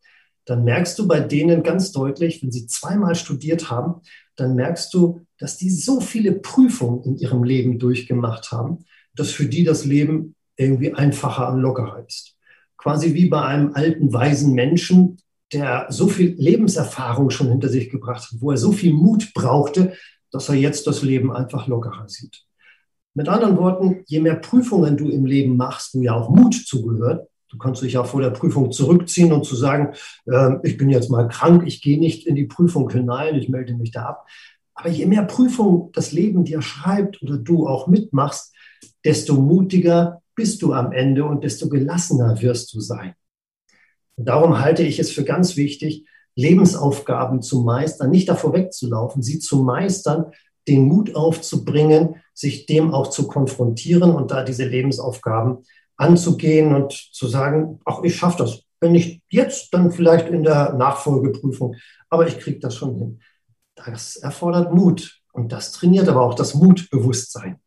dann 0.45 0.63
merkst 0.63 0.97
du 0.97 1.07
bei 1.07 1.19
denen 1.19 1.61
ganz 1.63 1.91
deutlich, 1.91 2.41
wenn 2.41 2.51
sie 2.51 2.65
zweimal 2.65 3.15
studiert 3.15 3.69
haben, 3.69 4.01
dann 4.35 4.55
merkst 4.55 4.93
du, 4.93 5.21
dass 5.37 5.57
die 5.57 5.69
so 5.69 6.01
viele 6.01 6.33
Prüfungen 6.33 7.03
in 7.03 7.17
ihrem 7.17 7.43
Leben 7.43 7.77
durchgemacht 7.77 8.51
haben, 8.51 8.85
dass 9.15 9.31
für 9.31 9.45
die 9.45 9.63
das 9.63 9.85
Leben 9.85 10.35
irgendwie 10.55 10.93
einfacher 10.93 11.51
und 11.51 11.59
lockerer 11.59 12.03
ist. 12.07 12.35
Quasi 12.77 13.13
wie 13.13 13.27
bei 13.27 13.43
einem 13.43 13.73
alten, 13.73 14.11
weisen 14.11 14.53
Menschen, 14.53 15.17
der 15.53 15.87
so 15.89 16.07
viel 16.07 16.35
Lebenserfahrung 16.37 17.29
schon 17.29 17.49
hinter 17.49 17.69
sich 17.69 17.89
gebracht 17.89 18.31
hat, 18.31 18.41
wo 18.41 18.51
er 18.51 18.57
so 18.57 18.71
viel 18.71 18.93
Mut 18.93 19.33
brauchte, 19.33 19.93
dass 20.31 20.49
er 20.49 20.55
jetzt 20.55 20.87
das 20.87 21.01
Leben 21.01 21.31
einfach 21.31 21.67
lockerer 21.67 22.07
sieht. 22.07 22.43
Mit 23.13 23.27
anderen 23.27 23.57
Worten, 23.57 24.03
je 24.05 24.19
mehr 24.19 24.35
Prüfungen 24.35 24.95
du 24.95 25.09
im 25.09 25.25
Leben 25.25 25.57
machst, 25.57 25.95
wo 25.95 26.01
ja 26.01 26.13
auch 26.13 26.29
Mut 26.29 26.53
zugehört, 26.53 27.27
du 27.49 27.57
kannst 27.57 27.81
dich 27.81 27.93
ja 27.93 28.03
vor 28.03 28.21
der 28.21 28.29
Prüfung 28.29 28.71
zurückziehen 28.71 29.33
und 29.33 29.45
zu 29.45 29.55
sagen, 29.55 29.93
äh, 30.25 30.55
ich 30.63 30.77
bin 30.77 30.89
jetzt 30.89 31.09
mal 31.09 31.27
krank, 31.27 31.63
ich 31.65 31.81
gehe 31.81 31.99
nicht 31.99 32.25
in 32.25 32.35
die 32.35 32.45
Prüfung 32.45 32.89
hinein, 32.89 33.35
ich 33.35 33.49
melde 33.49 33.73
mich 33.73 33.91
da 33.91 34.05
ab. 34.05 34.27
Aber 34.73 34.89
je 34.89 35.05
mehr 35.05 35.23
Prüfungen 35.23 35.91
das 35.91 36.11
Leben 36.11 36.45
dir 36.45 36.61
schreibt 36.61 37.21
oder 37.21 37.37
du 37.37 37.67
auch 37.67 37.87
mitmachst, 37.87 38.53
desto 39.03 39.35
mutiger 39.35 40.21
bist 40.35 40.61
du 40.61 40.73
am 40.73 40.93
Ende 40.93 41.25
und 41.25 41.43
desto 41.43 41.67
gelassener 41.67 42.41
wirst 42.41 42.73
du 42.73 42.79
sein. 42.79 43.13
Und 44.15 44.25
darum 44.29 44.59
halte 44.59 44.83
ich 44.83 44.99
es 44.99 45.11
für 45.11 45.23
ganz 45.23 45.57
wichtig, 45.57 46.05
Lebensaufgaben 46.35 47.41
zu 47.41 47.63
meistern, 47.63 48.11
nicht 48.11 48.29
davor 48.29 48.53
wegzulaufen, 48.53 49.21
sie 49.21 49.39
zu 49.39 49.63
meistern, 49.63 50.31
den 50.67 50.85
Mut 50.85 51.15
aufzubringen, 51.15 52.15
sich 52.33 52.65
dem 52.65 52.93
auch 52.93 53.09
zu 53.09 53.27
konfrontieren 53.27 54.11
und 54.11 54.31
da 54.31 54.43
diese 54.43 54.65
Lebensaufgaben 54.65 55.65
anzugehen 55.99 56.73
und 56.73 56.93
zu 56.93 57.27
sagen, 57.27 57.79
ach, 57.85 58.01
ich 58.03 58.15
schaffe 58.15 58.39
das. 58.39 58.63
Wenn 58.79 58.93
nicht 58.93 59.21
jetzt, 59.29 59.73
dann 59.73 59.91
vielleicht 59.91 60.29
in 60.29 60.43
der 60.43 60.73
Nachfolgeprüfung, 60.73 61.75
aber 62.09 62.27
ich 62.27 62.39
kriege 62.39 62.59
das 62.59 62.75
schon 62.75 62.95
hin. 62.95 63.19
Das 63.75 64.15
erfordert 64.15 64.73
Mut 64.73 65.21
und 65.33 65.51
das 65.51 65.73
trainiert 65.73 66.07
aber 66.07 66.21
auch 66.21 66.33
das 66.33 66.55
Mutbewusstsein. 66.55 67.59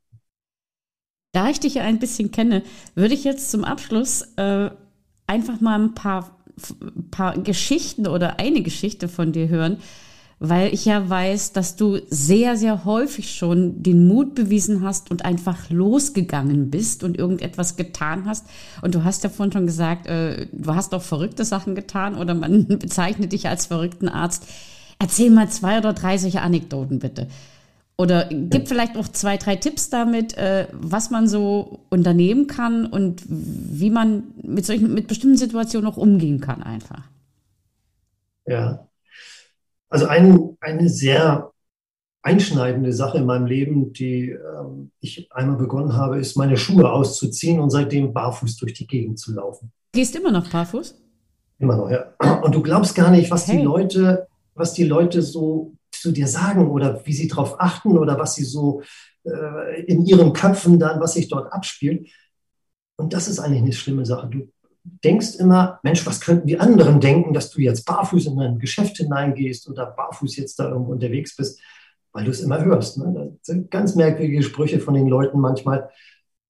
Da 1.32 1.48
ich 1.48 1.60
dich 1.60 1.74
ja 1.74 1.82
ein 1.82 1.98
bisschen 1.98 2.30
kenne, 2.30 2.62
würde 2.94 3.14
ich 3.14 3.24
jetzt 3.24 3.50
zum 3.50 3.64
Abschluss 3.64 4.22
äh, 4.36 4.70
einfach 5.26 5.60
mal 5.60 5.80
ein 5.80 5.94
paar 5.94 6.42
paar 7.10 7.38
Geschichten 7.38 8.06
oder 8.06 8.38
eine 8.38 8.62
Geschichte 8.62 9.08
von 9.08 9.32
dir 9.32 9.48
hören, 9.48 9.78
weil 10.44 10.75
ich 10.75 10.87
ja 10.87 11.08
weiß, 11.08 11.52
dass 11.52 11.76
du 11.76 12.00
sehr, 12.11 12.56
sehr 12.56 12.84
häufig 12.84 13.32
schon 13.32 13.80
den 13.80 14.08
Mut 14.08 14.34
bewiesen 14.34 14.82
hast 14.82 15.12
und 15.12 15.25
einfach 15.25 15.70
losgegangen 15.70 16.68
bist 16.68 17.04
und 17.04 17.16
irgendetwas 17.16 17.76
getan 17.76 18.25
hast. 18.26 18.49
Und 18.82 18.96
du 18.96 19.04
hast 19.04 19.22
ja 19.22 19.30
vorhin 19.30 19.52
schon 19.52 19.66
gesagt, 19.66 20.08
äh, 20.08 20.49
du 20.50 20.75
hast 20.75 20.94
auch 20.94 21.02
verrückte 21.02 21.44
Sachen 21.44 21.76
getan 21.76 22.16
oder 22.16 22.34
man 22.34 22.66
bezeichnet 22.80 23.30
dich 23.30 23.46
als 23.46 23.66
verrückten 23.66 24.08
Arzt. 24.08 24.49
Erzähl 24.99 25.30
mal 25.30 25.49
zwei 25.49 25.78
oder 25.78 25.92
drei 25.92 26.18
solche 26.18 26.42
Anekdoten 26.42 26.99
bitte. 26.99 27.28
Oder 27.96 28.28
gib 28.28 28.66
vielleicht 28.66 28.96
noch 28.96 29.06
zwei, 29.06 29.37
drei 29.37 29.54
Tipps 29.54 29.90
damit, 29.90 30.37
äh, 30.37 30.66
was 30.72 31.11
man 31.11 31.28
so 31.28 31.84
unternehmen 31.88 32.49
kann 32.49 32.87
und 32.87 33.22
wie 33.28 33.90
man 33.90 34.25
mit 34.42 34.66
solchen, 34.66 34.92
mit 34.92 35.06
bestimmten 35.06 35.37
Situationen 35.37 35.88
auch 35.88 35.99
umgehen 35.99 36.40
kann 36.40 36.64
einfach. 36.64 37.04
Ja. 38.44 38.88
Also 39.92 40.06
ein, 40.06 40.56
eine 40.62 40.88
sehr 40.88 41.52
einschneidende 42.22 42.94
Sache 42.94 43.18
in 43.18 43.26
meinem 43.26 43.44
Leben, 43.44 43.92
die 43.92 44.30
ähm, 44.30 44.90
ich 45.00 45.30
einmal 45.30 45.56
begonnen 45.56 45.94
habe, 45.94 46.18
ist, 46.18 46.34
meine 46.34 46.56
Schuhe 46.56 46.90
auszuziehen 46.90 47.61
und 47.61 47.68
seitdem 47.68 48.14
barfuß 48.14 48.56
durch 48.56 48.72
die 48.72 48.87
Gegend 48.87 49.18
zu 49.18 49.34
laufen. 49.34 49.70
Gehst 49.92 50.16
immer 50.16 50.32
noch 50.32 50.49
barfuß? 50.49 50.99
Immer 51.58 51.76
noch, 51.76 51.90
ja. 51.90 52.06
Und 52.42 52.54
du 52.54 52.62
glaubst 52.62 52.94
gar 52.94 53.11
nicht, 53.11 53.30
was 53.30 53.46
hey. 53.49 53.58
die 53.58 53.64
Leute, 53.64 54.28
was 54.54 54.72
die 54.72 54.84
Leute 54.84 55.20
so 55.20 55.75
zu 55.90 56.11
dir 56.11 56.26
sagen 56.26 56.70
oder 56.70 57.04
wie 57.04 57.12
sie 57.12 57.28
darauf 57.28 57.61
achten 57.61 57.99
oder 57.99 58.18
was 58.18 58.34
sie 58.34 58.44
so 58.44 58.80
äh, 59.25 59.82
in 59.82 60.06
ihren 60.06 60.32
Köpfen 60.32 60.78
dann, 60.78 61.00
was 61.00 61.12
sich 61.12 61.28
dort 61.28 61.52
abspielt. 61.52 62.08
Und 62.96 63.12
das 63.12 63.28
ist 63.28 63.40
eigentlich 63.40 63.62
eine 63.62 63.72
schlimme 63.75 64.06
Sache. 64.06 64.28
Du 64.28 64.49
denkst 64.84 65.36
immer, 65.36 65.80
Mensch, 65.82 66.04
was 66.06 66.20
könnten 66.20 66.46
die 66.46 66.58
anderen 66.58 67.00
denken, 67.00 67.32
dass 67.32 67.50
du 67.50 67.60
jetzt 67.60 67.84
barfuß 67.84 68.26
in 68.26 68.40
ein 68.40 68.58
Geschäft 68.58 68.96
hineingehst 68.96 69.68
oder 69.68 69.86
barfuß 69.86 70.36
jetzt 70.36 70.58
da 70.58 70.68
irgendwo 70.68 70.92
unterwegs 70.92 71.36
bist, 71.36 71.60
weil 72.12 72.24
du 72.24 72.30
es 72.30 72.40
immer 72.40 72.64
hörst. 72.64 72.98
Ne? 72.98 73.34
Das 73.38 73.46
sind 73.46 73.70
ganz 73.70 73.94
merkwürdige 73.94 74.42
Sprüche 74.42 74.80
von 74.80 74.94
den 74.94 75.08
Leuten 75.08 75.40
manchmal. 75.40 75.90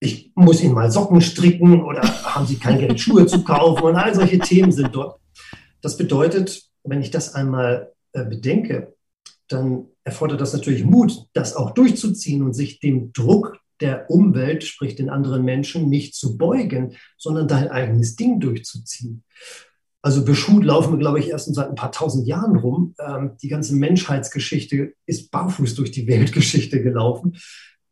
Ich 0.00 0.32
muss 0.34 0.62
ihnen 0.62 0.74
mal 0.74 0.90
Socken 0.90 1.20
stricken 1.20 1.84
oder 1.84 2.02
haben 2.02 2.46
sie 2.46 2.58
kein 2.58 2.78
Geld, 2.78 2.98
Schuhe 2.98 3.26
zu 3.26 3.44
kaufen 3.44 3.84
und 3.84 3.96
all 3.96 4.14
solche 4.14 4.38
Themen 4.38 4.72
sind 4.72 4.94
dort. 4.94 5.20
Das 5.80 5.96
bedeutet, 5.96 6.62
wenn 6.84 7.00
ich 7.00 7.10
das 7.10 7.34
einmal 7.34 7.92
äh, 8.12 8.24
bedenke, 8.24 8.94
dann 9.48 9.86
erfordert 10.04 10.40
das 10.40 10.52
natürlich 10.52 10.84
Mut, 10.84 11.26
das 11.34 11.54
auch 11.54 11.70
durchzuziehen 11.72 12.42
und 12.42 12.54
sich 12.54 12.80
dem 12.80 13.12
Druck 13.12 13.58
der 13.82 14.10
Umwelt, 14.10 14.64
sprich 14.64 14.94
den 14.94 15.10
anderen 15.10 15.44
Menschen, 15.44 15.90
nicht 15.90 16.14
zu 16.14 16.38
beugen, 16.38 16.96
sondern 17.18 17.48
dein 17.48 17.68
eigenes 17.68 18.16
Ding 18.16 18.40
durchzuziehen. 18.40 19.24
Also 20.00 20.24
beschult 20.24 20.64
laufen 20.64 20.92
wir, 20.92 20.98
glaube 20.98 21.20
ich, 21.20 21.28
erst 21.28 21.54
seit 21.54 21.68
ein 21.68 21.76
paar 21.76 21.92
tausend 21.92 22.26
Jahren 22.26 22.56
rum. 22.56 22.94
Ähm, 22.98 23.36
die 23.40 23.48
ganze 23.48 23.74
Menschheitsgeschichte 23.74 24.94
ist 25.06 25.30
barfuß 25.30 25.74
durch 25.76 25.92
die 25.92 26.08
Weltgeschichte 26.08 26.82
gelaufen. 26.82 27.36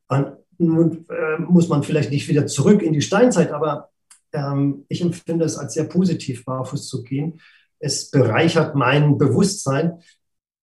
Und 0.09 0.33
nun 0.59 1.07
äh, 1.09 1.39
muss 1.39 1.69
man 1.69 1.83
vielleicht 1.83 2.11
nicht 2.11 2.29
wieder 2.29 2.47
zurück 2.47 2.83
in 2.83 2.93
die 2.93 3.03
Steinzeit, 3.03 3.53
aber 3.53 3.91
ähm, 4.33 4.85
ich 4.89 5.03
empfinde 5.03 5.45
es 5.45 5.57
als 5.57 5.75
sehr 5.75 5.85
positiv, 5.85 6.45
barfuß 6.45 6.89
zu 6.89 7.03
gehen. 7.03 7.41
Es 7.79 8.11
bereichert 8.11 8.75
mein 8.75 9.17
Bewusstsein, 9.17 10.01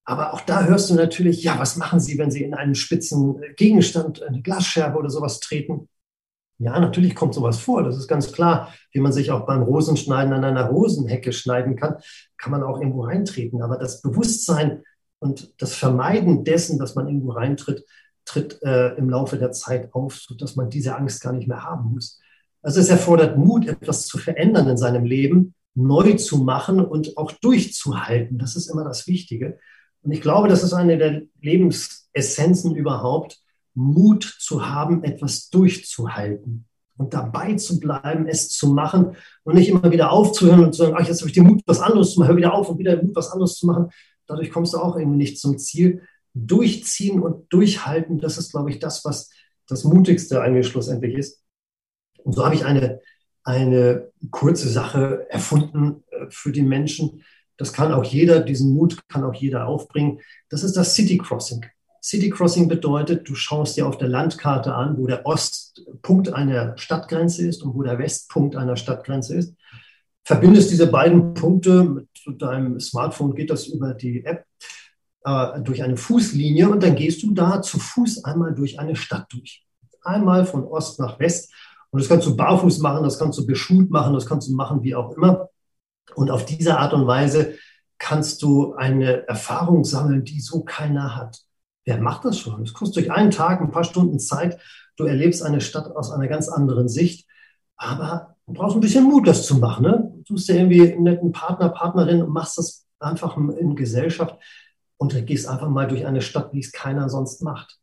aber 0.07 0.33
auch 0.33 0.39
da 0.39 0.63
hörst 0.63 0.89
du 0.89 0.95
natürlich, 0.95 1.43
ja, 1.43 1.59
was 1.59 1.75
machen 1.75 1.99
Sie, 1.99 2.17
wenn 2.17 2.31
Sie 2.31 2.41
in 2.41 2.53
einen 2.53 2.75
spitzen 2.75 3.41
Gegenstand, 3.57 4.23
eine 4.23 4.41
Glasscherbe 4.41 4.97
oder 4.97 5.09
sowas 5.09 5.41
treten? 5.41 5.89
Ja, 6.59 6.79
natürlich 6.79 7.13
kommt 7.13 7.33
sowas 7.33 7.59
vor. 7.59 7.83
Das 7.83 7.97
ist 7.97 8.07
ganz 8.07 8.31
klar. 8.31 8.73
Wie 8.93 9.01
man 9.01 9.11
sich 9.11 9.31
auch 9.31 9.45
beim 9.45 9.63
Rosenschneiden 9.63 10.31
an 10.31 10.45
einer 10.45 10.69
Rosenhecke 10.69 11.33
schneiden 11.33 11.75
kann, 11.75 11.97
kann 12.37 12.51
man 12.51 12.63
auch 12.63 12.79
irgendwo 12.79 13.01
reintreten. 13.01 13.61
Aber 13.61 13.77
das 13.77 14.01
Bewusstsein 14.01 14.81
und 15.19 15.53
das 15.61 15.75
Vermeiden 15.75 16.45
dessen, 16.45 16.79
dass 16.79 16.95
man 16.95 17.07
irgendwo 17.07 17.31
reintritt, 17.31 17.83
tritt 18.23 18.61
äh, 18.63 18.95
im 18.95 19.09
Laufe 19.09 19.37
der 19.37 19.51
Zeit 19.51 19.93
auf, 19.93 20.15
sodass 20.15 20.55
man 20.55 20.69
diese 20.69 20.95
Angst 20.95 21.21
gar 21.21 21.33
nicht 21.33 21.49
mehr 21.49 21.65
haben 21.65 21.91
muss. 21.91 22.21
Also 22.61 22.79
es 22.79 22.87
erfordert 22.87 23.37
Mut, 23.37 23.67
etwas 23.67 24.07
zu 24.07 24.17
verändern 24.17 24.69
in 24.69 24.77
seinem 24.77 25.03
Leben, 25.03 25.53
neu 25.75 26.13
zu 26.13 26.37
machen 26.37 26.79
und 26.79 27.17
auch 27.17 27.33
durchzuhalten. 27.33 28.37
Das 28.37 28.55
ist 28.55 28.67
immer 28.67 28.85
das 28.85 29.05
Wichtige. 29.05 29.59
Und 30.07 30.13
ich 30.13 30.21
glaube, 30.21 30.47
das 30.47 30.63
ist 30.63 30.71
eine 30.71 30.97
der 30.97 31.23
Lebensessenzen 31.41 32.77
überhaupt, 32.77 33.41
Mut 33.73 34.37
zu 34.39 34.69
haben, 34.69 35.03
etwas 35.03 35.49
durchzuhalten 35.49 36.65
und 36.95 37.13
dabei 37.13 37.55
zu 37.55 37.77
bleiben, 37.77 38.25
es 38.25 38.47
zu 38.47 38.69
machen 38.69 39.17
und 39.43 39.55
nicht 39.55 39.67
immer 39.67 39.91
wieder 39.91 40.13
aufzuhören 40.13 40.63
und 40.63 40.71
zu 40.71 40.83
sagen, 40.83 40.95
ach, 40.97 41.05
jetzt 41.05 41.19
habe 41.19 41.27
ich 41.27 41.35
den 41.35 41.43
Mut, 41.43 41.61
was 41.65 41.81
anderes 41.81 42.13
zu 42.13 42.21
machen, 42.21 42.29
hör 42.29 42.37
wieder 42.37 42.53
auf 42.53 42.69
und 42.69 42.79
wieder 42.79 42.95
den 42.95 43.07
Mut, 43.07 43.17
was 43.17 43.31
anderes 43.31 43.55
zu 43.55 43.65
machen. 43.65 43.89
Dadurch 44.27 44.49
kommst 44.49 44.73
du 44.73 44.77
auch 44.77 44.95
irgendwie 44.95 45.17
nicht 45.17 45.39
zum 45.39 45.57
Ziel. 45.57 46.03
Durchziehen 46.33 47.21
und 47.21 47.51
durchhalten, 47.51 48.19
das 48.19 48.37
ist, 48.37 48.51
glaube 48.51 48.69
ich, 48.69 48.79
das, 48.79 49.03
was 49.03 49.29
das 49.67 49.83
Mutigste 49.83 50.41
eigentlich 50.41 50.69
schlussendlich 50.69 51.17
ist. 51.17 51.43
Und 52.23 52.31
so 52.31 52.45
habe 52.45 52.55
ich 52.55 52.63
eine, 52.63 53.01
eine 53.43 54.09
kurze 54.31 54.69
Sache 54.69 55.27
erfunden 55.29 56.05
äh, 56.11 56.27
für 56.29 56.53
die 56.53 56.61
Menschen, 56.61 57.25
das 57.57 57.73
kann 57.73 57.91
auch 57.91 58.03
jeder, 58.03 58.39
diesen 58.39 58.73
Mut 58.73 58.99
kann 59.07 59.23
auch 59.23 59.33
jeder 59.33 59.67
aufbringen. 59.67 60.19
Das 60.49 60.63
ist 60.63 60.77
das 60.77 60.93
City 60.95 61.17
Crossing. 61.17 61.65
City 62.01 62.29
Crossing 62.29 62.67
bedeutet, 62.67 63.27
du 63.27 63.35
schaust 63.35 63.75
dir 63.75 63.87
auf 63.87 63.97
der 63.97 64.07
Landkarte 64.07 64.73
an, 64.73 64.97
wo 64.97 65.07
der 65.07 65.25
Ostpunkt 65.25 66.31
einer 66.31 66.77
Stadtgrenze 66.77 67.47
ist 67.47 67.63
und 67.63 67.75
wo 67.75 67.83
der 67.83 67.99
Westpunkt 67.99 68.55
einer 68.55 68.77
Stadtgrenze 68.77 69.35
ist. 69.35 69.55
Verbindest 70.23 70.71
diese 70.71 70.87
beiden 70.87 71.33
Punkte 71.33 71.83
mit 71.83 72.41
deinem 72.41 72.79
Smartphone, 72.79 73.33
geht 73.33 73.49
das 73.49 73.67
über 73.67 73.93
die 73.93 74.23
App, 74.25 74.45
äh, 75.23 75.61
durch 75.61 75.83
eine 75.83 75.97
Fußlinie 75.97 76.69
und 76.69 76.83
dann 76.83 76.95
gehst 76.95 77.23
du 77.23 77.33
da 77.33 77.61
zu 77.61 77.79
Fuß 77.79 78.23
einmal 78.23 78.53
durch 78.53 78.79
eine 78.79 78.95
Stadt 78.95 79.25
durch. 79.31 79.65
Einmal 80.03 80.45
von 80.45 80.63
Ost 80.63 80.99
nach 80.99 81.19
West. 81.19 81.51
Und 81.89 82.01
das 82.01 82.09
kannst 82.09 82.27
du 82.27 82.35
barfuß 82.35 82.79
machen, 82.79 83.03
das 83.03 83.17
kannst 83.17 83.39
du 83.39 83.45
beschult 83.45 83.89
machen, 83.89 84.13
das 84.13 84.25
kannst 84.25 84.49
du 84.49 84.55
machen, 84.55 84.83
wie 84.83 84.95
auch 84.95 85.11
immer. 85.11 85.49
Und 86.17 86.31
auf 86.31 86.45
diese 86.45 86.79
Art 86.79 86.93
und 86.93 87.05
Weise 87.05 87.53
kannst 87.99 88.41
du 88.41 88.73
eine 88.73 89.27
Erfahrung 89.27 89.83
sammeln, 89.83 90.23
die 90.23 90.39
so 90.39 90.63
keiner 90.63 91.15
hat. 91.15 91.41
Wer 91.85 91.99
macht 91.99 92.25
das 92.25 92.39
schon? 92.39 92.63
Es 92.63 92.73
kostet 92.73 92.97
durch 92.97 93.11
einen 93.11 93.29
Tag, 93.29 93.61
ein 93.61 93.69
paar 93.69 93.83
Stunden 93.83 94.17
Zeit. 94.17 94.59
Du 94.95 95.03
erlebst 95.03 95.43
eine 95.43 95.61
Stadt 95.61 95.95
aus 95.95 96.11
einer 96.11 96.27
ganz 96.27 96.49
anderen 96.49 96.89
Sicht. 96.89 97.27
Aber 97.75 98.35
du 98.47 98.53
brauchst 98.53 98.75
ein 98.75 98.81
bisschen 98.81 99.03
Mut, 99.03 99.27
das 99.27 99.45
zu 99.45 99.57
machen. 99.57 99.83
Ne? 99.83 100.11
Du 100.25 100.33
suchst 100.33 100.49
dir 100.49 100.55
irgendwie 100.55 100.91
einen 100.91 101.03
netten 101.03 101.31
Partner, 101.33 101.69
Partnerin 101.69 102.23
und 102.23 102.33
machst 102.33 102.57
das 102.57 102.87
einfach 102.97 103.37
in 103.37 103.75
Gesellschaft 103.75 104.39
und 104.97 105.23
gehst 105.27 105.47
einfach 105.47 105.69
mal 105.69 105.87
durch 105.87 106.07
eine 106.07 106.21
Stadt, 106.21 106.51
wie 106.51 106.61
es 106.61 106.71
keiner 106.71 107.09
sonst 107.09 107.43
macht. 107.43 107.77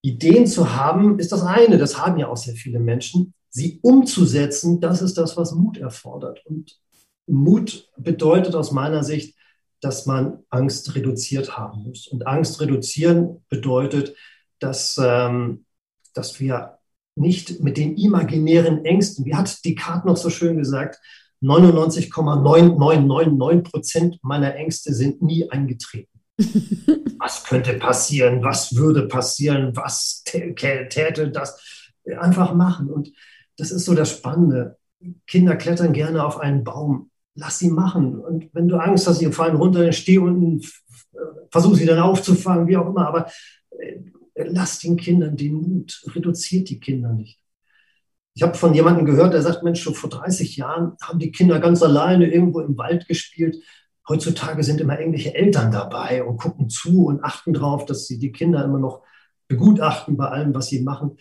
Ideen 0.00 0.46
zu 0.46 0.74
haben, 0.74 1.18
ist 1.18 1.30
das 1.32 1.42
eine. 1.42 1.76
Das 1.76 1.98
haben 1.98 2.18
ja 2.18 2.28
auch 2.28 2.38
sehr 2.38 2.54
viele 2.54 2.80
Menschen. 2.80 3.34
sie 3.50 3.80
umzusetzen, 3.82 4.80
das 4.80 5.02
ist 5.02 5.18
das, 5.18 5.36
was 5.36 5.52
Mut 5.52 5.76
erfordert. 5.76 6.44
Und 6.46 6.78
Mut 7.28 7.88
bedeutet 7.96 8.54
aus 8.54 8.72
meiner 8.72 9.04
Sicht, 9.04 9.36
dass 9.80 10.06
man 10.06 10.40
Angst 10.50 10.94
reduziert 10.94 11.56
haben 11.56 11.84
muss. 11.84 12.08
Und 12.08 12.26
Angst 12.26 12.60
reduzieren 12.60 13.44
bedeutet, 13.48 14.14
dass, 14.58 15.00
ähm, 15.02 15.64
dass 16.14 16.40
wir 16.40 16.78
nicht 17.14 17.62
mit 17.62 17.76
den 17.76 17.96
imaginären 17.96 18.84
Ängsten, 18.84 19.24
wie 19.24 19.34
hat 19.34 19.64
Descartes 19.64 20.04
noch 20.04 20.16
so 20.16 20.30
schön 20.30 20.58
gesagt, 20.58 21.00
99,9999 21.42 23.62
Prozent 23.62 24.18
meiner 24.22 24.56
Ängste 24.56 24.92
sind 24.92 25.22
nie 25.22 25.48
eingetreten. 25.50 26.20
was 27.18 27.44
könnte 27.44 27.74
passieren? 27.74 28.42
Was 28.42 28.74
würde 28.74 29.06
passieren? 29.06 29.76
Was 29.76 30.24
täte 30.24 31.30
das? 31.30 31.60
Einfach 32.18 32.54
machen. 32.54 32.90
Und 32.90 33.12
das 33.56 33.70
ist 33.70 33.84
so 33.84 33.94
das 33.94 34.10
Spannende. 34.10 34.78
Kinder 35.26 35.56
klettern 35.56 35.92
gerne 35.92 36.24
auf 36.24 36.38
einen 36.38 36.64
Baum. 36.64 37.10
Lass 37.38 37.60
sie 37.60 37.70
machen. 37.70 38.18
Und 38.18 38.52
wenn 38.52 38.68
du 38.68 38.76
Angst 38.76 39.06
hast, 39.06 39.18
sie 39.18 39.32
fallen 39.32 39.56
runter, 39.56 39.82
dann 39.82 39.92
steh 39.92 40.18
unten, 40.18 40.60
versuch 41.50 41.76
sie 41.76 41.86
dann 41.86 42.00
aufzufangen, 42.00 42.66
wie 42.66 42.76
auch 42.76 42.88
immer. 42.88 43.06
Aber 43.06 43.30
äh, 43.78 44.00
lass 44.34 44.80
den 44.80 44.96
Kindern 44.96 45.36
den 45.36 45.54
Mut. 45.54 46.02
Reduziert 46.14 46.68
die 46.68 46.80
Kinder 46.80 47.12
nicht. 47.12 47.40
Ich 48.34 48.42
habe 48.42 48.54
von 48.54 48.74
jemandem 48.74 49.04
gehört, 49.04 49.34
der 49.34 49.42
sagt, 49.42 49.62
Mensch, 49.62 49.82
schon 49.82 49.94
vor 49.94 50.10
30 50.10 50.56
Jahren 50.56 50.96
haben 51.02 51.18
die 51.18 51.32
Kinder 51.32 51.58
ganz 51.58 51.82
alleine 51.82 52.30
irgendwo 52.30 52.60
im 52.60 52.76
Wald 52.76 53.08
gespielt. 53.08 53.56
Heutzutage 54.08 54.62
sind 54.62 54.80
immer 54.80 54.98
irgendwelche 54.98 55.34
Eltern 55.34 55.70
dabei 55.70 56.24
und 56.24 56.38
gucken 56.38 56.68
zu 56.68 57.06
und 57.06 57.22
achten 57.22 57.52
darauf, 57.52 57.84
dass 57.84 58.06
sie 58.06 58.18
die 58.18 58.32
Kinder 58.32 58.64
immer 58.64 58.78
noch 58.78 59.02
begutachten 59.48 60.16
bei 60.16 60.28
allem, 60.28 60.54
was 60.54 60.68
sie 60.68 60.82
machen. 60.82 61.18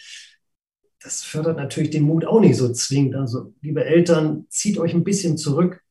Das 1.02 1.24
fördert 1.24 1.58
natürlich 1.58 1.90
den 1.90 2.04
Mut 2.04 2.26
auch 2.26 2.40
nicht 2.40 2.56
so 2.56 2.72
zwingend. 2.72 3.16
Also, 3.16 3.54
liebe 3.62 3.84
Eltern, 3.84 4.46
zieht 4.50 4.78
euch 4.78 4.94
ein 4.94 5.04
bisschen 5.04 5.38
zurück. 5.38 5.82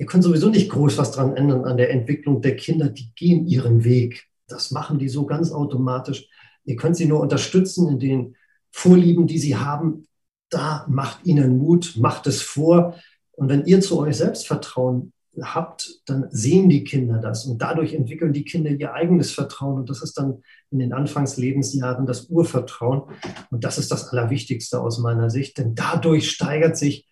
Ihr 0.00 0.06
könnt 0.06 0.24
sowieso 0.24 0.48
nicht 0.48 0.70
groß 0.70 0.98
was 0.98 1.12
dran 1.12 1.36
ändern 1.36 1.64
an 1.64 1.76
der 1.76 1.90
Entwicklung 1.90 2.40
der 2.42 2.56
Kinder. 2.56 2.88
Die 2.88 3.12
gehen 3.14 3.46
ihren 3.46 3.84
Weg. 3.84 4.26
Das 4.48 4.72
machen 4.72 4.98
die 4.98 5.08
so 5.08 5.26
ganz 5.26 5.52
automatisch. 5.52 6.26
Ihr 6.64 6.74
könnt 6.74 6.96
sie 6.96 7.06
nur 7.06 7.20
unterstützen 7.20 7.88
in 7.88 7.98
den 8.00 8.36
Vorlieben, 8.72 9.28
die 9.28 9.38
sie 9.38 9.56
haben 9.56 10.08
da 10.50 10.84
macht 10.88 11.24
ihnen 11.24 11.58
Mut, 11.58 11.94
macht 11.96 12.26
es 12.26 12.42
vor. 12.42 12.96
Und 13.32 13.48
wenn 13.48 13.64
ihr 13.64 13.80
zu 13.80 13.98
euch 13.98 14.16
Selbstvertrauen 14.16 15.12
habt, 15.40 16.02
dann 16.06 16.26
sehen 16.30 16.68
die 16.68 16.84
Kinder 16.84 17.18
das 17.18 17.46
und 17.46 17.62
dadurch 17.62 17.94
entwickeln 17.94 18.32
die 18.32 18.44
Kinder 18.44 18.70
ihr 18.70 18.92
eigenes 18.92 19.30
Vertrauen 19.30 19.78
und 19.78 19.88
das 19.88 20.02
ist 20.02 20.18
dann 20.18 20.42
in 20.70 20.80
den 20.80 20.92
Anfangslebensjahren 20.92 22.04
das 22.04 22.24
Urvertrauen 22.24 23.02
und 23.50 23.64
das 23.64 23.78
ist 23.78 23.92
das 23.92 24.08
Allerwichtigste 24.08 24.80
aus 24.80 24.98
meiner 24.98 25.30
Sicht, 25.30 25.56
denn 25.56 25.76
dadurch 25.76 26.30
steigert 26.30 26.76
sich 26.76 27.08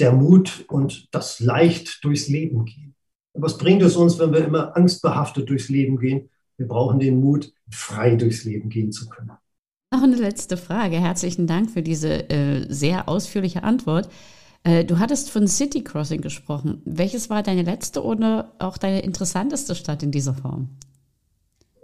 der 0.00 0.12
Mut 0.12 0.64
und 0.68 1.08
das 1.14 1.40
leicht 1.40 2.04
durchs 2.04 2.28
Leben 2.28 2.64
gehen. 2.64 2.94
Was 3.34 3.58
bringt 3.58 3.82
es 3.82 3.96
uns, 3.96 4.18
wenn 4.18 4.32
wir 4.32 4.44
immer 4.44 4.76
angstbehaftet 4.76 5.48
durchs 5.48 5.68
Leben 5.68 5.98
gehen? 5.98 6.30
Wir 6.56 6.66
brauchen 6.66 6.98
den 6.98 7.20
Mut, 7.20 7.52
frei 7.70 8.16
durchs 8.16 8.44
Leben 8.44 8.68
gehen 8.68 8.92
zu 8.92 9.08
können. 9.08 9.32
Noch 9.92 10.02
eine 10.02 10.16
letzte 10.16 10.56
Frage. 10.56 10.96
Herzlichen 10.96 11.46
Dank 11.46 11.70
für 11.70 11.82
diese 11.82 12.30
äh, 12.30 12.66
sehr 12.68 13.08
ausführliche 13.08 13.62
Antwort. 13.62 14.08
Äh, 14.62 14.84
du 14.84 14.98
hattest 14.98 15.30
von 15.30 15.48
City 15.48 15.82
Crossing 15.82 16.20
gesprochen. 16.20 16.82
Welches 16.84 17.30
war 17.30 17.42
deine 17.42 17.62
letzte 17.62 18.04
oder 18.04 18.52
auch 18.58 18.78
deine 18.78 19.00
interessanteste 19.00 19.74
Stadt 19.74 20.02
in 20.02 20.10
dieser 20.10 20.34
Form? 20.34 20.68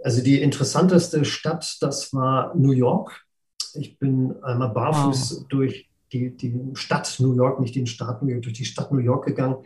Also 0.03 0.21
die 0.21 0.41
interessanteste 0.41 1.25
Stadt, 1.25 1.77
das 1.81 2.13
war 2.13 2.55
New 2.55 2.71
York. 2.71 3.25
Ich 3.73 3.97
bin 3.99 4.35
einmal 4.43 4.69
barfuß 4.69 5.39
wow. 5.39 5.47
durch 5.49 5.89
die, 6.13 6.35
die 6.35 6.55
Stadt 6.73 7.17
New 7.19 7.35
York, 7.35 7.59
nicht 7.59 7.75
den 7.75 7.87
Staat 7.87 8.21
New 8.23 8.29
York, 8.29 8.43
durch 8.43 8.55
die 8.55 8.65
Stadt 8.65 8.91
New 8.91 8.99
York 8.99 9.25
gegangen. 9.25 9.57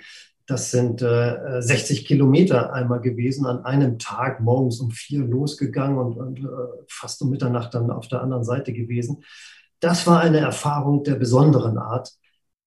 Das 0.48 0.72
sind 0.72 1.02
äh, 1.02 1.62
60 1.62 2.06
Kilometer 2.06 2.74
einmal 2.74 3.00
gewesen, 3.00 3.46
an 3.46 3.64
einem 3.64 4.00
Tag 4.00 4.42
morgens 4.42 4.80
um 4.80 4.92
vier 4.92 5.24
losgegangen 5.24 5.98
und, 5.98 6.18
und 6.18 6.40
äh, 6.40 6.84
fast 6.88 7.22
um 7.22 7.30
Mitternacht 7.30 7.74
dann 7.74 7.92
auf 7.92 8.08
der 8.08 8.22
anderen 8.22 8.44
Seite 8.44 8.74
gewesen. 8.74 9.24
Das 9.80 10.08
war 10.08 10.20
eine 10.20 10.40
Erfahrung 10.40 11.04
der 11.04 11.16
besonderen 11.16 11.78
Art, 11.78 12.12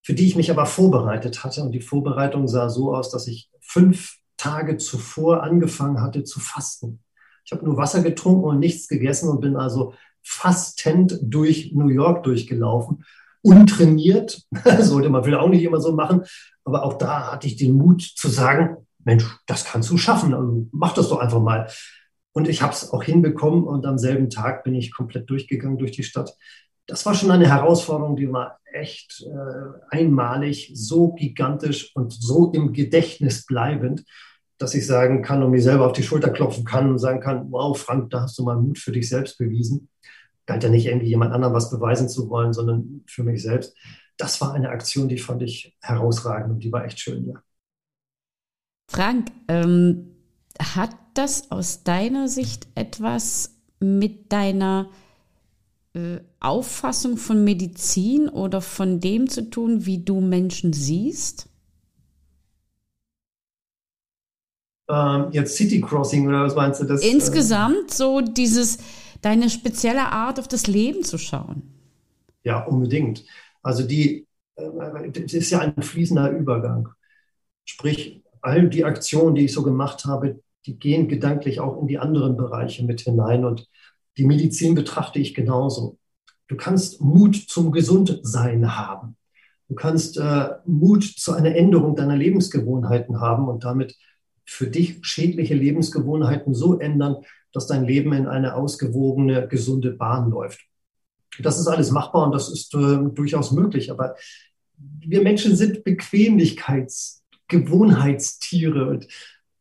für 0.01 0.13
die 0.13 0.25
ich 0.25 0.35
mich 0.35 0.51
aber 0.51 0.65
vorbereitet 0.65 1.43
hatte. 1.43 1.61
Und 1.61 1.73
die 1.73 1.81
Vorbereitung 1.81 2.47
sah 2.47 2.69
so 2.69 2.95
aus, 2.95 3.11
dass 3.11 3.27
ich 3.27 3.49
fünf 3.61 4.17
Tage 4.37 4.77
zuvor 4.77 5.43
angefangen 5.43 6.01
hatte 6.01 6.23
zu 6.23 6.39
fasten. 6.39 6.99
Ich 7.45 7.51
habe 7.51 7.63
nur 7.63 7.77
Wasser 7.77 8.01
getrunken 8.01 8.45
und 8.45 8.59
nichts 8.59 8.87
gegessen 8.87 9.29
und 9.29 9.41
bin 9.41 9.55
also 9.55 9.93
fastend 10.23 11.19
durch 11.21 11.71
New 11.73 11.89
York 11.89 12.23
durchgelaufen 12.23 13.03
untrainiert. 13.45 14.41
Sollte 14.79 15.09
man 15.09 15.23
vielleicht 15.23 15.41
auch 15.41 15.49
nicht 15.49 15.63
immer 15.63 15.79
so 15.79 15.93
machen. 15.93 16.23
Aber 16.63 16.83
auch 16.83 16.97
da 16.97 17.31
hatte 17.31 17.47
ich 17.47 17.55
den 17.55 17.73
Mut 17.73 18.01
zu 18.01 18.27
sagen, 18.27 18.77
Mensch, 19.03 19.23
das 19.45 19.65
kannst 19.65 19.89
du 19.91 19.97
schaffen. 19.97 20.33
Also 20.33 20.67
mach 20.71 20.93
das 20.93 21.09
doch 21.09 21.19
einfach 21.19 21.41
mal. 21.41 21.69
Und 22.33 22.49
ich 22.49 22.61
habe 22.61 22.73
es 22.73 22.91
auch 22.91 23.03
hinbekommen 23.03 23.63
und 23.63 23.85
am 23.85 23.97
selben 23.97 24.29
Tag 24.29 24.63
bin 24.63 24.75
ich 24.75 24.93
komplett 24.93 25.29
durchgegangen 25.29 25.77
durch 25.77 25.91
die 25.91 26.03
Stadt. 26.03 26.33
Das 26.87 27.05
war 27.05 27.13
schon 27.13 27.31
eine 27.31 27.47
Herausforderung, 27.47 28.15
die 28.15 28.31
war 28.31 28.59
echt 28.73 29.23
äh, 29.25 29.95
einmalig, 29.95 30.71
so 30.73 31.13
gigantisch 31.13 31.95
und 31.95 32.11
so 32.11 32.51
im 32.51 32.73
Gedächtnis 32.73 33.45
bleibend, 33.45 34.03
dass 34.57 34.73
ich 34.73 34.85
sagen 34.85 35.21
kann 35.21 35.43
und 35.43 35.51
mir 35.51 35.61
selber 35.61 35.85
auf 35.85 35.93
die 35.93 36.03
Schulter 36.03 36.29
klopfen 36.29 36.65
kann 36.65 36.91
und 36.91 36.99
sagen 36.99 37.21
kann, 37.21 37.51
wow, 37.51 37.77
Frank, 37.77 38.09
da 38.09 38.23
hast 38.23 38.37
du 38.37 38.43
mal 38.43 38.57
Mut 38.57 38.79
für 38.79 38.91
dich 38.91 39.07
selbst 39.07 39.37
bewiesen 39.37 39.89
galt 40.45 40.63
ja 40.63 40.69
nicht 40.69 40.85
irgendwie 40.85 41.07
jemand 41.07 41.33
anderem 41.33 41.53
was 41.53 41.69
beweisen 41.71 42.09
zu 42.09 42.29
wollen, 42.29 42.53
sondern 42.53 43.03
für 43.07 43.23
mich 43.23 43.41
selbst. 43.41 43.75
Das 44.17 44.39
war 44.41 44.53
eine 44.53 44.69
Aktion, 44.69 45.09
die 45.09 45.17
fand 45.17 45.41
ich 45.41 45.75
herausragend 45.81 46.51
und 46.51 46.59
die 46.63 46.71
war 46.71 46.85
echt 46.85 46.99
schön, 46.99 47.27
ja. 47.27 47.41
Frank, 48.89 49.31
ähm, 49.47 50.11
hat 50.61 50.95
das 51.15 51.51
aus 51.51 51.83
deiner 51.83 52.27
Sicht 52.27 52.67
etwas 52.75 53.55
mit 53.79 54.31
deiner 54.31 54.89
äh, 55.93 56.19
Auffassung 56.39 57.17
von 57.17 57.43
Medizin 57.43 58.29
oder 58.29 58.61
von 58.61 58.99
dem 58.99 59.29
zu 59.29 59.49
tun, 59.49 59.85
wie 59.85 60.03
du 60.03 60.21
Menschen 60.21 60.73
siehst? 60.73 61.49
Ähm, 64.87 65.29
jetzt 65.31 65.55
City 65.55 65.81
Crossing 65.81 66.27
oder 66.27 66.43
was 66.43 66.55
meinst 66.55 66.81
du? 66.81 66.85
Das, 66.85 67.01
äh, 67.01 67.09
Insgesamt 67.09 67.91
so 67.91 68.21
dieses, 68.21 68.77
deine 69.25 69.49
spezielle 69.49 70.11
Art 70.11 70.39
auf 70.39 70.47
das 70.47 70.67
Leben 70.67 71.03
zu 71.03 71.17
schauen. 71.17 71.63
Ja, 72.43 72.63
unbedingt. 72.63 73.25
Also 73.63 73.83
die, 73.83 74.27
äh, 74.55 75.09
das 75.11 75.33
ist 75.33 75.49
ja 75.49 75.59
ein 75.59 75.81
fließender 75.81 76.29
Übergang. 76.29 76.89
Sprich, 77.65 78.23
all 78.41 78.69
die 78.69 78.85
Aktionen, 78.85 79.33
die 79.33 79.45
ich 79.45 79.53
so 79.53 79.63
gemacht 79.63 80.05
habe, 80.05 80.41
die 80.67 80.77
gehen 80.77 81.07
gedanklich 81.07 81.59
auch 81.59 81.81
in 81.81 81.87
die 81.87 81.97
anderen 81.97 82.37
Bereiche 82.37 82.85
mit 82.85 83.01
hinein. 83.01 83.45
Und 83.45 83.67
die 84.17 84.25
Medizin 84.25 84.75
betrachte 84.75 85.17
ich 85.17 85.33
genauso. 85.33 85.97
Du 86.47 86.55
kannst 86.55 87.01
Mut 87.01 87.35
zum 87.35 87.71
Gesundsein 87.71 88.77
haben. 88.77 89.17
Du 89.67 89.73
kannst 89.73 90.17
äh, 90.17 90.49
Mut 90.65 91.03
zu 91.03 91.33
einer 91.33 91.55
Änderung 91.55 91.95
deiner 91.95 92.15
Lebensgewohnheiten 92.15 93.19
haben 93.19 93.47
und 93.47 93.63
damit 93.63 93.95
für 94.45 94.67
dich 94.67 94.99
schädliche 95.01 95.55
Lebensgewohnheiten 95.55 96.53
so 96.53 96.77
ändern, 96.77 97.17
dass 97.55 97.67
dein 97.67 97.85
Leben 97.85 98.13
in 98.13 98.27
eine 98.27 98.55
ausgewogene, 98.55 99.47
gesunde 99.47 99.91
Bahn 99.91 100.29
läuft. 100.29 100.61
Das 101.39 101.59
ist 101.59 101.67
alles 101.67 101.91
machbar 101.91 102.25
und 102.25 102.33
das 102.33 102.49
ist 102.49 102.73
äh, 102.75 102.97
durchaus 103.13 103.51
möglich. 103.51 103.91
Aber 103.91 104.15
wir 104.77 105.21
Menschen 105.21 105.55
sind 105.55 105.83
Bequemlichkeits-, 105.83 107.21
Gewohnheitstiere. 107.47 108.89
Und 108.89 109.07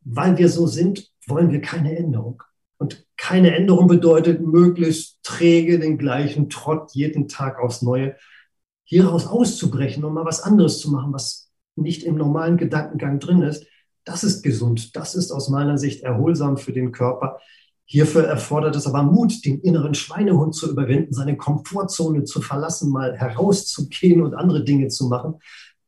weil 0.02 0.38
wir 0.38 0.48
so 0.48 0.66
sind, 0.66 1.10
wollen 1.26 1.50
wir 1.50 1.60
keine 1.60 1.96
Änderung. 1.96 2.42
Und 2.78 3.06
keine 3.16 3.54
Änderung 3.54 3.86
bedeutet 3.86 4.40
möglichst 4.40 5.22
träge 5.22 5.78
den 5.78 5.98
gleichen 5.98 6.50
Trott 6.50 6.92
jeden 6.92 7.28
Tag 7.28 7.58
aufs 7.58 7.82
Neue. 7.82 8.16
Hieraus 8.84 9.26
auszubrechen 9.26 10.04
und 10.04 10.12
mal 10.12 10.26
was 10.26 10.42
anderes 10.42 10.78
zu 10.78 10.90
machen, 10.90 11.12
was 11.12 11.50
nicht 11.76 12.02
im 12.02 12.16
normalen 12.16 12.58
Gedankengang 12.58 13.18
drin 13.18 13.42
ist, 13.42 13.66
das 14.04 14.22
ist 14.22 14.42
gesund. 14.42 14.94
Das 14.96 15.14
ist 15.14 15.30
aus 15.30 15.48
meiner 15.48 15.78
Sicht 15.78 16.02
erholsam 16.02 16.58
für 16.58 16.72
den 16.72 16.92
Körper. 16.92 17.40
Hierfür 17.86 18.24
erfordert 18.24 18.76
es 18.76 18.86
aber 18.86 19.02
Mut, 19.02 19.44
den 19.44 19.60
inneren 19.60 19.94
Schweinehund 19.94 20.54
zu 20.54 20.70
überwinden, 20.70 21.12
seine 21.12 21.36
Komfortzone 21.36 22.24
zu 22.24 22.40
verlassen, 22.40 22.90
mal 22.90 23.16
herauszugehen 23.16 24.22
und 24.22 24.34
andere 24.34 24.64
Dinge 24.64 24.88
zu 24.88 25.06
machen. 25.08 25.34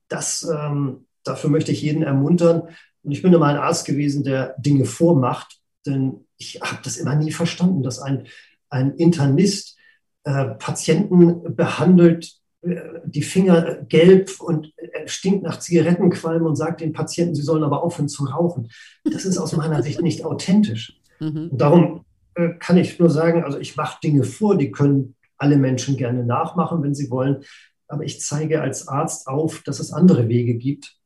Das, 0.09 0.47
ähm, 0.49 1.07
dafür 1.25 1.51
möchte 1.51 1.73
ich 1.73 1.83
jeden 1.83 2.03
ermuntern. 2.03 2.69
Und 3.03 3.13
ich 3.13 3.23
bin 3.23 3.33
immer 3.33 3.47
ein 3.47 3.57
Arzt 3.57 3.87
gewesen, 3.87 4.25
der 4.25 4.55
Dinge 4.59 4.85
vormacht, 4.85 5.59
denn 5.87 6.27
ich 6.37 6.61
habe 6.61 6.81
das 6.85 6.99
immer 6.99 7.15
nie 7.15 7.33
verstanden, 7.33 7.83
dass 7.83 7.99
ein, 7.99 8.27
ein 8.69 8.95
Internist 8.97 9.77
äh, 10.25 10.47
Patienten 10.59 11.57
behandelt, 11.57 12.35
äh, 12.61 12.77
die 13.07 13.23
Finger 13.23 13.77
gelb 13.89 14.39
und 14.41 14.73
stinkt 15.07 15.45
nach 15.45 15.61
Zigarettenqualm 15.61 16.45
und 16.45 16.57
sagt 16.57 16.81
den 16.81 16.93
Patienten, 16.93 17.35
sie 17.35 17.43
sollen 17.43 17.65
aber 17.65 17.83
aufhören 17.83 18.09
zu 18.09 18.25
rauchen. 18.25 18.71
Das 19.05 19.25
ist 19.25 19.39
aus 19.39 19.57
meiner 19.57 19.83
Sicht 19.83 20.03
nicht 20.03 20.25
authentisch. 20.25 21.01
Mhm. 21.20 21.50
Darum 21.52 22.05
äh, 22.35 22.50
kann 22.59 22.76
ich 22.76 22.98
nur 22.98 23.11
sagen, 23.11 23.44
also 23.44 23.59
ich 23.59 23.76
mache 23.76 23.98
Dinge 24.02 24.24
vor, 24.24 24.57
die 24.57 24.70
können 24.70 25.14
alle 25.38 25.57
Menschen 25.57 25.96
gerne 25.96 26.24
nachmachen, 26.24 26.83
wenn 26.83 26.94
sie 26.94 27.11
wollen. 27.11 27.44
aber 27.88 28.05
ich 28.05 28.20
zeige 28.20 28.62
als 28.62 28.88
Arzt 28.88 29.29
auf, 29.29 29.62
dass 29.62 29.79
es 29.79 29.92
andere 29.92 30.29
Wege 30.29 30.55
gibt 30.55 30.96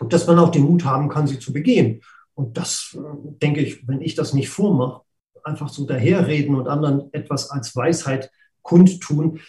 und 0.00 0.12
dass 0.12 0.26
man 0.26 0.38
auch 0.38 0.50
den 0.50 0.62
Mut 0.62 0.84
haben 0.84 1.08
kann, 1.08 1.26
sie 1.26 1.38
zu 1.38 1.52
begehen. 1.52 2.00
Und 2.34 2.56
das, 2.56 2.96
äh, 2.98 3.38
denke 3.42 3.60
ich, 3.60 3.86
wenn 3.86 4.00
ich 4.00 4.14
das 4.14 4.32
nicht 4.32 4.48
vormache, 4.48 5.02
einfach 5.44 5.68
so 5.68 5.84
daherreden 5.84 6.54
und 6.54 6.68
anderen 6.68 7.12
etwas 7.12 7.50
als 7.50 7.74
Weisheit 7.76 8.30
kundtun, 8.62 9.40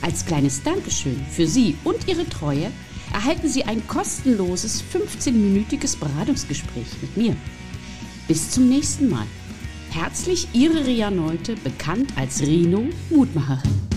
Als 0.00 0.26
kleines 0.26 0.62
Dankeschön 0.62 1.16
für 1.30 1.46
Sie 1.46 1.76
und 1.84 2.08
Ihre 2.08 2.26
Treue 2.28 2.70
erhalten 3.12 3.48
Sie 3.48 3.64
ein 3.64 3.86
kostenloses 3.86 4.82
15-minütiges 4.92 5.98
Beratungsgespräch 5.98 6.86
mit 7.00 7.16
mir. 7.16 7.36
Bis 8.26 8.50
zum 8.50 8.68
nächsten 8.68 9.08
Mal. 9.08 9.26
Herzlich 9.90 10.48
Ihre 10.52 10.86
Ria 10.86 11.10
Neute, 11.10 11.54
bekannt 11.56 12.12
als 12.16 12.42
Rino 12.42 12.86
Mutmacherin. 13.10 13.87